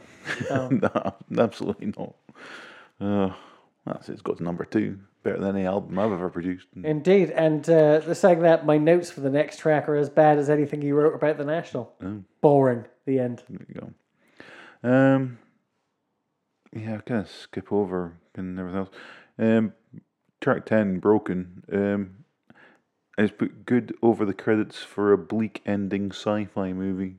Oh. 0.51 0.69
no 0.71 1.15
absolutely 1.43 1.93
not. 1.97 2.15
Uh, 3.01 3.35
that's 3.87 4.09
it's 4.09 4.23
got 4.23 4.39
to 4.39 4.43
number 4.43 4.65
two, 4.65 4.99
better 5.23 5.39
than 5.39 5.57
any 5.57 5.67
album 5.67 5.99
I've 5.99 6.13
ever 6.13 6.29
produced. 6.29 6.67
Indeed, 6.83 7.31
and 7.31 7.69
uh, 7.69 8.01
they're 8.01 8.15
saying 8.15 8.41
that 8.41 8.67
my 8.67 8.79
notes 8.79 9.11
for 9.11 9.21
the 9.21 9.31
next 9.31 9.59
track 9.59 9.89
are 9.89 9.97
as 9.97 10.11
bad 10.11 10.39
as 10.39 10.51
anything 10.51 10.83
you 10.83 10.95
wrote 10.95 11.15
about 11.15 11.39
the 11.39 11.45
National. 11.45 11.93
Oh. 12.03 12.23
Boring. 12.41 12.85
The 13.07 13.19
end. 13.19 13.43
There 13.49 13.67
you 13.69 13.81
go. 13.81 14.89
Um, 14.89 15.39
yeah, 16.73 16.97
I 16.97 16.99
kind 16.99 17.21
of 17.21 17.31
skip 17.31 17.73
over 17.73 18.19
and 18.35 18.59
everything 18.59 18.79
else. 18.79 18.91
Um, 19.39 19.73
track 20.41 20.67
ten, 20.67 20.99
broken. 20.99 21.65
Um, 21.73 22.25
I 23.19 23.23
just 23.23 23.39
put 23.39 23.67
good 23.67 23.95
over 24.03 24.25
the 24.25 24.35
credits 24.35 24.79
for 24.79 25.13
a 25.13 25.19
bleak 25.19 25.61
ending 25.67 26.11
sci-fi 26.11 26.73
movie. 26.73 27.17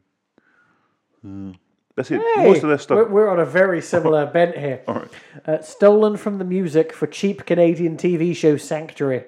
Uh, 1.24 1.54
that's 1.96 2.12
it. 2.12 2.22
Most 2.38 2.64
of 2.64 2.70
this 2.70 2.88
We're, 2.90 3.08
we're 3.08 3.30
on 3.30 3.40
a 3.40 3.46
very 3.46 3.82
similar 3.94 4.26
bent 4.26 4.58
here. 4.58 4.82
All 4.88 4.96
right. 4.96 5.12
Uh, 5.46 5.62
stolen 5.62 6.18
from 6.18 6.38
the 6.38 6.46
music 6.46 6.94
for 6.94 7.08
cheap 7.08 7.46
Canadian 7.46 7.98
TV 7.98 8.36
show 8.36 8.58
Sanctuary, 8.58 9.26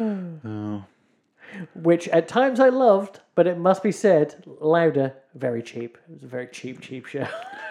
Uh, 0.00 0.80
which 1.74 2.08
at 2.08 2.28
times 2.28 2.60
I 2.60 2.68
loved, 2.68 3.20
but 3.34 3.46
it 3.46 3.58
must 3.58 3.82
be 3.82 3.92
said, 3.92 4.42
louder, 4.60 5.14
very 5.34 5.62
cheap. 5.62 5.98
It 6.08 6.14
was 6.14 6.22
a 6.24 6.26
very 6.26 6.48
cheap, 6.48 6.80
cheap 6.80 7.06
show. 7.06 7.26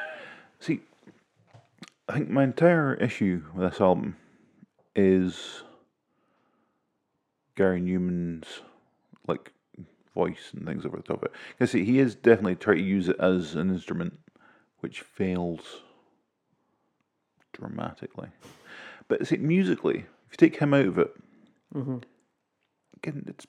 see, 0.59 0.79
I 2.07 2.13
think 2.13 2.29
my 2.29 2.43
entire 2.43 2.93
issue 2.95 3.43
with 3.53 3.69
this 3.71 3.81
album 3.81 4.15
is 4.95 5.63
Gary 7.55 7.81
Numan's 7.81 8.61
like 9.27 9.51
voice 10.15 10.51
and 10.53 10.65
things 10.65 10.85
over 10.85 10.97
the 10.97 11.03
top 11.03 11.17
of 11.17 11.25
it. 11.25 11.31
Because 11.51 11.71
see, 11.71 11.85
he 11.85 11.99
is 11.99 12.15
definitely 12.15 12.55
trying 12.55 12.77
to 12.77 12.83
use 12.83 13.07
it 13.09 13.17
as 13.19 13.53
an 13.53 13.69
instrument, 13.69 14.17
which 14.79 15.01
fails 15.01 15.81
dramatically. 17.53 18.29
But 19.07 19.27
see, 19.27 19.37
musically, 19.37 19.99
if 19.99 20.31
you 20.31 20.37
take 20.37 20.57
him 20.57 20.73
out 20.73 20.87
of 20.87 20.97
it, 20.97 21.15
again, 22.97 23.25
it's 23.27 23.45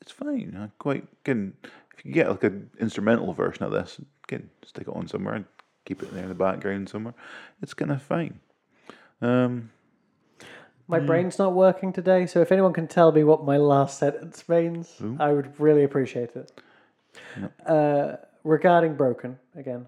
it's 0.00 0.12
fine. 0.12 0.56
I 0.58 0.70
quite 0.78 1.06
again, 1.24 1.54
if 1.96 2.04
you 2.04 2.12
get 2.12 2.30
like 2.30 2.44
an 2.44 2.70
instrumental 2.80 3.32
version 3.34 3.64
of 3.64 3.72
this, 3.72 4.00
again, 4.24 4.48
stick 4.64 4.88
it 4.88 4.96
on 4.96 5.08
somewhere 5.08 5.34
and 5.34 5.44
keep 5.84 6.02
it 6.02 6.12
there 6.12 6.22
in 6.22 6.28
the 6.28 6.34
background 6.34 6.88
somewhere. 6.88 7.14
It's 7.62 7.74
kind 7.74 7.90
of 7.90 8.02
fine. 8.02 8.40
Um, 9.20 9.70
My 10.88 11.00
brain's 11.00 11.38
not 11.38 11.52
working 11.52 11.92
today, 11.92 12.26
so 12.26 12.40
if 12.42 12.52
anyone 12.52 12.72
can 12.72 12.86
tell 12.86 13.10
me 13.10 13.24
what 13.24 13.44
my 13.44 13.56
last 13.56 13.98
sentence 13.98 14.48
means, 14.48 14.94
I 15.18 15.32
would 15.32 15.58
really 15.58 15.82
appreciate 15.82 16.30
it. 16.36 16.52
Uh, 17.66 18.16
regarding 18.44 18.94
Broken, 18.94 19.38
again, 19.56 19.86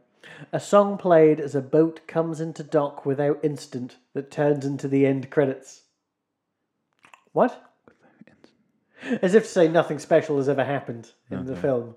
a 0.53 0.59
song 0.61 0.99
played 0.99 1.39
as 1.41 1.55
a 1.55 1.61
boat 1.61 2.01
comes 2.07 2.41
into 2.41 2.63
dock 2.63 3.07
without 3.07 3.39
incident 3.43 3.97
that 4.15 4.31
turns 4.31 4.67
into 4.67 4.89
the 4.89 5.07
end 5.07 5.31
credits. 5.31 5.83
What? 7.33 7.65
As 9.23 9.35
if 9.35 9.45
to 9.45 9.49
say 9.49 9.69
nothing 9.69 9.99
special 10.01 10.39
has 10.39 10.49
ever 10.49 10.65
happened 10.65 11.13
in 11.31 11.47
the 11.47 11.55
film. 11.57 11.95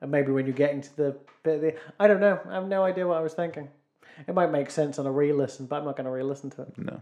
And 0.00 0.10
maybe 0.10 0.30
when 0.30 0.46
you're 0.46 0.54
getting 0.54 0.80
to 0.80 0.96
the 0.96 1.16
bit 1.42 1.56
of 1.56 1.60
the. 1.62 1.74
I 1.98 2.06
don't 2.06 2.20
know. 2.20 2.38
I 2.48 2.54
have 2.54 2.68
no 2.68 2.84
idea 2.84 3.06
what 3.06 3.18
I 3.18 3.20
was 3.20 3.34
thinking. 3.34 3.68
It 4.26 4.34
might 4.34 4.50
make 4.50 4.70
sense 4.70 4.98
on 4.98 5.06
a 5.06 5.10
re 5.12 5.32
listen, 5.32 5.66
but 5.66 5.76
I'm 5.76 5.84
not 5.84 5.96
going 5.96 6.04
to 6.04 6.10
re 6.10 6.22
listen 6.22 6.50
to 6.50 6.62
it. 6.62 6.78
no, 6.78 7.00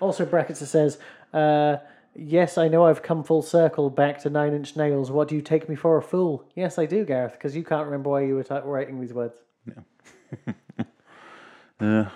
Also, 0.00 0.24
brackets 0.24 0.62
it 0.62 0.66
says, 0.66 0.98
uh, 1.32 1.78
"Yes, 2.14 2.58
I 2.58 2.68
know 2.68 2.86
I've 2.86 3.02
come 3.02 3.24
full 3.24 3.42
circle 3.42 3.90
back 3.90 4.18
to 4.20 4.30
Nine 4.30 4.54
Inch 4.54 4.76
Nails. 4.76 5.10
What 5.10 5.28
do 5.28 5.34
you 5.34 5.42
take 5.42 5.68
me 5.68 5.74
for 5.74 5.96
a 5.96 6.02
fool?" 6.02 6.44
Yes, 6.54 6.78
I 6.78 6.86
do, 6.86 7.04
Gareth, 7.04 7.32
because 7.32 7.56
you 7.56 7.64
can't 7.64 7.86
remember 7.86 8.10
why 8.10 8.22
you 8.22 8.34
were 8.34 8.44
ta 8.44 8.60
writing 8.64 9.00
these 9.00 9.12
words. 9.12 9.36
uh, 11.80 12.04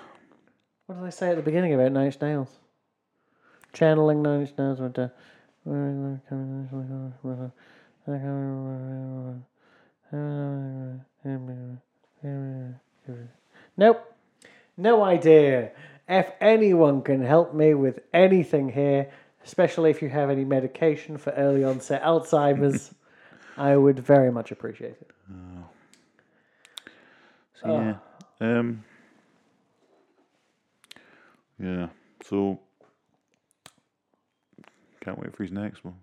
What 0.87 0.97
did 0.97 1.05
I 1.05 1.11
say 1.11 1.31
at 1.31 1.37
the 1.37 1.43
beginning 1.43 1.73
about 1.73 1.93
Nine 1.93 2.07
Inch 2.07 2.21
Nails? 2.21 2.59
Channeling 3.73 4.23
Nine 4.23 4.41
Inch 4.41 4.59
Nails 4.59 4.79
the. 4.79 5.13
Nope. 13.77 14.15
No 14.77 15.05
idea. 15.05 15.71
If 16.11 16.33
anyone 16.41 17.03
can 17.03 17.23
help 17.23 17.55
me 17.55 17.73
with 17.75 18.01
anything 18.13 18.69
here, 18.69 19.09
especially 19.45 19.91
if 19.91 20.03
you 20.03 20.09
have 20.09 20.29
any 20.29 20.45
medication 20.45 21.17
for 21.19 21.31
early 21.31 21.63
onset 21.63 22.03
Alzheimer's, 22.03 22.93
I 23.57 23.77
would 23.77 24.01
very 24.01 24.33
much 24.33 24.51
appreciate 24.51 24.97
it. 25.01 25.11
so 27.63 27.97
yeah, 28.41 28.59
um, 28.59 28.85
yeah. 31.63 31.89
So 32.25 32.59
can't 35.01 35.17
wait 35.19 35.35
for 35.37 35.45
his 35.45 35.53
next 35.53 35.85
one. 35.85 35.95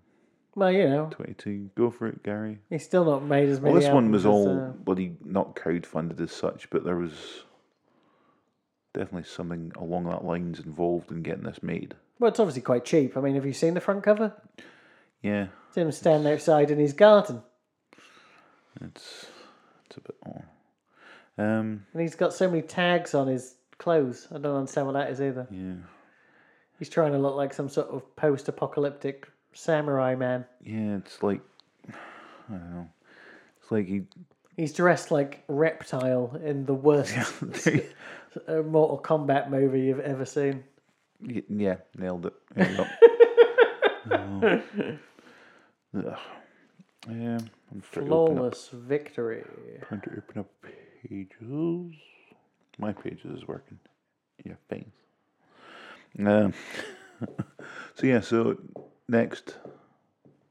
Well, 0.54 0.72
you 0.72 0.88
know, 0.88 1.08
Twenty-two. 1.10 1.70
Go 1.74 1.90
for 1.90 2.06
it, 2.08 2.22
Gary. 2.22 2.60
he's 2.70 2.82
still 2.82 3.04
not 3.04 3.24
made 3.24 3.50
as 3.50 3.60
many. 3.60 3.74
Well, 3.74 3.82
this 3.82 3.92
one 3.92 4.10
was 4.10 4.24
all 4.24 4.48
uh, 4.58 4.70
bloody 4.70 5.16
not 5.22 5.54
crowdfunded 5.54 6.18
as 6.20 6.32
such, 6.32 6.70
but 6.70 6.82
there 6.82 6.96
was 6.96 7.44
definitely 8.94 9.24
something 9.28 9.72
along 9.76 10.04
that 10.04 10.24
lines 10.24 10.60
involved 10.60 11.10
in 11.10 11.22
getting 11.22 11.44
this 11.44 11.62
made. 11.62 11.94
Well, 12.18 12.30
it's 12.30 12.40
obviously 12.40 12.62
quite 12.62 12.84
cheap. 12.84 13.16
I 13.16 13.20
mean, 13.20 13.34
have 13.36 13.46
you 13.46 13.52
seen 13.52 13.74
the 13.74 13.80
front 13.80 14.02
cover? 14.02 14.32
Yeah, 15.22 15.48
It's 15.68 15.76
him 15.76 15.90
standing 15.92 16.32
outside 16.32 16.70
in 16.70 16.78
his 16.78 16.92
garden, 16.92 17.42
it's 18.80 19.26
it's 19.86 19.96
a 19.96 20.00
bit. 20.00 20.16
Oh. 20.26 20.42
Um, 21.42 21.86
and 21.92 22.02
he's 22.02 22.14
got 22.16 22.32
so 22.32 22.48
many 22.48 22.62
tags 22.62 23.14
on 23.14 23.26
his 23.28 23.54
clothes. 23.78 24.26
I 24.30 24.38
don't 24.38 24.56
understand 24.56 24.86
what 24.86 24.94
that 24.94 25.10
is 25.10 25.20
either. 25.20 25.46
yeah, 25.50 25.74
He's 26.78 26.88
trying 26.88 27.12
to 27.12 27.18
look 27.18 27.34
like 27.36 27.52
some 27.54 27.68
sort 27.68 27.88
of 27.88 28.14
post-apocalyptic 28.16 29.28
samurai 29.52 30.14
man. 30.14 30.44
yeah. 30.62 30.96
It's 30.98 31.22
like 31.22 31.40
I 31.88 31.92
don't 32.50 32.70
know. 32.74 32.88
It's 33.62 33.70
like 33.72 33.86
he. 33.86 34.02
He's 34.56 34.72
dressed 34.72 35.10
like 35.12 35.44
Reptile 35.48 36.40
in 36.44 36.64
the 36.66 36.74
worst 36.74 37.14
Mortal 38.46 39.00
Kombat 39.02 39.50
movie 39.50 39.80
you've 39.82 40.00
ever 40.00 40.24
seen. 40.24 40.64
Y- 41.20 41.42
Yeah, 41.48 41.76
nailed 41.96 42.26
it. 42.26 42.34
You 42.56 42.76
go. 42.76 44.60
Oh. 45.94 46.16
Um, 47.08 47.38
I'm 47.72 47.82
starting 47.90 48.10
to 48.10 48.16
up, 48.16 48.28
Flawless 48.28 48.68
victory. 48.72 49.44
trying 49.88 50.00
to 50.02 50.10
open 50.18 50.38
up 50.40 50.50
pages. 51.02 51.94
My 52.78 52.92
pages 52.92 53.24
is 53.38 53.46
working. 53.48 53.78
Yeah, 54.44 54.54
face. 54.68 54.84
Um, 56.18 56.52
so 57.94 58.06
yeah, 58.06 58.20
so 58.20 58.56
next 59.08 59.56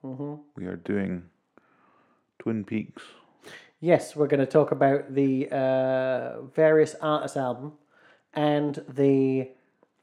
we 0.04 0.66
are 0.66 0.78
doing 0.78 1.24
Twin 2.40 2.64
Peaks. 2.64 3.04
Yes, 3.80 4.16
we're 4.16 4.28
going 4.28 4.40
to 4.40 4.46
talk 4.48 4.72
about 4.72 5.14
the 5.14 5.48
uh, 5.52 6.42
various 6.56 6.96
artists' 7.02 7.38
album 7.38 7.74
and 8.34 8.84
the 8.90 9.50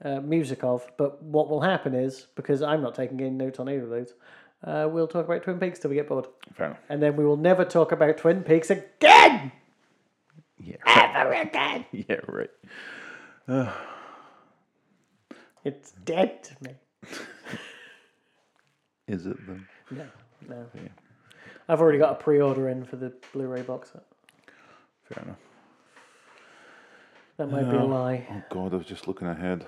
uh, 0.05 0.21
music 0.21 0.63
of. 0.63 0.87
But 0.97 1.21
what 1.23 1.49
will 1.49 1.61
happen 1.61 1.93
is 1.95 2.27
because 2.37 2.63
I'm 2.63 2.83
not 2.83 2.95
taking 2.95 3.21
any 3.21 3.31
notes 3.31 3.59
on 3.59 3.69
either 3.69 3.83
of 3.85 3.91
those, 3.91 4.15
uh, 4.63 4.89
we'll 4.91 5.09
talk 5.09 5.25
about 5.27 5.43
Twin 5.43 5.59
Peaks 5.59 5.79
till 5.81 5.91
we 5.91 5.97
get 5.97 6.09
bored, 6.09 6.27
Fair 6.55 6.67
enough. 6.69 6.79
and 6.89 7.03
then 7.03 7.17
we 7.17 7.25
will 7.25 7.37
never 7.37 7.65
talk 7.65 7.91
about 7.93 8.17
Twin 8.17 8.43
Peaks 8.45 8.71
again. 8.71 9.51
Yeah. 10.59 10.77
Ever 10.87 11.33
again. 11.33 11.85
Yeah, 11.93 12.21
right. 12.29 12.51
Uh, 13.49 13.73
It's 15.65 15.93
dead 15.93 16.43
to 16.45 16.55
me. 16.63 16.75
is 19.09 19.25
it 19.27 19.37
though? 19.47 19.61
No, 19.91 20.07
no. 20.49 20.67
Yeah. 20.75 20.89
I've 21.69 21.81
already 21.81 21.99
got 21.99 22.13
a 22.13 22.23
pre-order 22.23 22.69
in 22.69 22.85
for 22.85 22.97
the 22.97 23.13
Blu-ray 23.33 23.63
box 23.63 23.93
set. 23.93 24.03
Fair 25.05 25.25
enough. 25.25 25.39
That 27.37 27.51
might 27.51 27.69
be 27.71 27.77
a 27.77 27.85
lie. 27.85 28.27
Oh 28.31 28.43
God, 28.51 28.75
I 28.75 28.77
was 28.77 28.87
just 28.87 29.09
looking 29.09 29.27
ahead. 29.27 29.67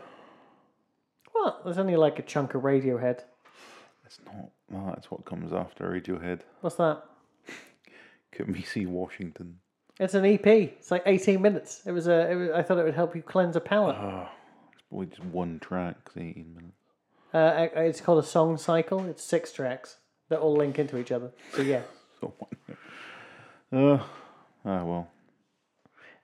What? 1.33 1.65
There's 1.65 1.79
only 1.79 1.97
like 1.97 2.19
a 2.19 2.23
chunk 2.23 2.55
of 2.55 2.63
Radiohead. 2.63 3.21
It's 4.05 4.21
not. 4.25 4.51
Well, 4.71 4.93
that's 4.95 5.11
what 5.11 5.25
comes 5.25 5.53
after 5.53 5.91
Radiohead. 5.91 6.41
What's 6.61 6.77
that? 6.77 7.03
Can 8.33 8.53
we 8.53 8.63
see 8.63 8.87
Washington? 8.87 9.59
It's 9.99 10.15
an 10.15 10.25
EP. 10.25 10.47
It's 10.47 10.91
like 10.91 11.03
18 11.07 11.43
minutes. 11.43 11.83
It 11.87 11.93
was 11.93 12.07
a. 12.07 12.31
It 12.31 12.35
was, 12.37 12.51
I 12.51 12.63
thought 12.63 12.79
it 12.79 12.85
would 12.85 12.95
help 12.95 13.17
you 13.17 13.23
cleanse 13.23 13.57
a 13.57 13.61
palate. 13.61 13.97
Oh, 13.99 14.29
it's 14.73 14.83
probably 14.89 15.07
just 15.07 15.25
one 15.25 15.59
track, 15.59 15.97
it's 16.07 16.17
18 16.17 16.55
minutes. 16.55 16.77
Uh, 17.35 17.69
it's 17.81 18.01
called 18.01 18.23
a 18.23 18.27
song 18.27 18.57
cycle. 18.59 19.05
It's 19.07 19.25
six 19.25 19.53
tracks 19.53 19.97
that 20.29 20.39
all 20.41 20.57
link 20.57 20.79
into 20.79 20.99
each 20.99 21.13
other. 21.13 21.31
So 21.53 21.63
yeah. 21.63 21.83
So, 22.21 22.33
uh, 23.73 23.99
ah, 24.65 24.85
well. 24.85 25.09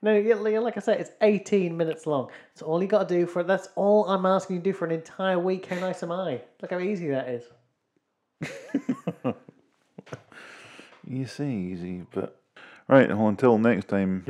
No, 0.00 0.16
yeah, 0.16 0.36
li- 0.36 0.58
like 0.60 0.76
I 0.76 0.80
said, 0.80 1.00
it's 1.00 1.10
18 1.20 1.76
minutes 1.76 2.06
long. 2.06 2.30
That's 2.54 2.62
all 2.62 2.80
you 2.80 2.88
got 2.88 3.08
to 3.08 3.14
do 3.14 3.26
for. 3.26 3.42
That's 3.42 3.68
all 3.74 4.08
I'm 4.08 4.24
asking 4.24 4.56
you 4.56 4.62
to 4.62 4.64
do 4.70 4.72
for 4.72 4.86
an 4.86 4.92
entire 4.92 5.38
week. 5.38 5.66
How 5.66 5.78
nice 5.80 6.02
am 6.02 6.12
I? 6.12 6.40
Look 6.62 6.70
how 6.70 6.78
easy 6.78 7.08
that 7.08 7.28
is. 7.28 7.44
You 11.06 11.26
say 11.26 11.50
easy, 11.50 12.06
but. 12.12 12.40
Right, 12.88 13.08
well, 13.08 13.28
until 13.28 13.58
next 13.58 13.88
time. 13.88 14.24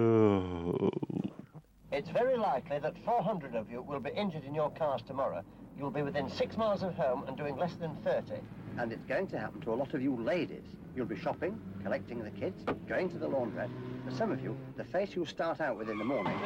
It's 1.91 2.11
very 2.11 2.37
likely 2.37 2.79
that 2.79 2.95
400 3.05 3.55
of 3.55 3.71
you 3.71 3.83
will 3.83 4.01
be 4.01 4.11
injured 4.11 4.45
in 4.45 4.55
your 4.55 4.71
cars 4.71 5.03
tomorrow. 5.03 5.43
You'll 5.79 5.91
be 5.91 6.03
within 6.03 6.29
six 6.29 6.57
miles 6.57 6.83
of 6.83 6.95
home 6.95 7.25
and 7.29 7.37
doing 7.37 7.57
less 7.57 7.75
than 7.75 7.95
30. 8.05 8.35
And 8.79 8.93
it's 8.93 9.05
going 9.07 9.27
to 9.29 9.39
happen 9.39 9.61
to 9.63 9.73
a 9.73 9.77
lot 9.77 9.95
of 9.95 10.03
you 10.03 10.17
ladies. 10.17 10.65
You'll 10.97 11.07
be 11.07 11.17
shopping, 11.17 11.59
collecting 11.83 12.23
the 12.23 12.31
kids, 12.31 12.63
going 12.89 13.11
to 13.11 13.19
the 13.19 13.29
laundrette. 13.29 13.71
For 14.05 14.15
some 14.15 14.31
of 14.31 14.43
you, 14.43 14.57
the 14.77 14.85
face 14.85 15.15
you 15.15 15.25
start 15.25 15.61
out 15.61 15.77
with 15.79 15.89
in 15.89 15.99
the 15.99 16.05
morning 16.05 16.39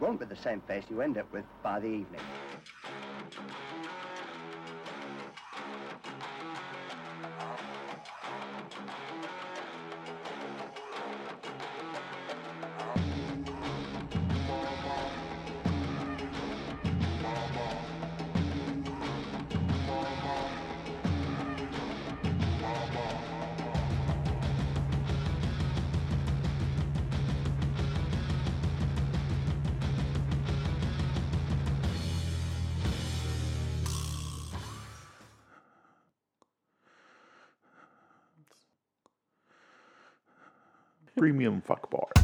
won't 0.00 0.20
be 0.20 0.26
the 0.26 0.36
same 0.36 0.60
face 0.60 0.84
you 0.90 1.00
end 1.00 1.18
up 1.18 1.32
with 1.32 1.44
by 1.62 1.80
the 1.80 1.86
evening. 1.86 2.20
Premium 41.26 41.60
fuck 41.66 41.90
bar. 41.90 42.15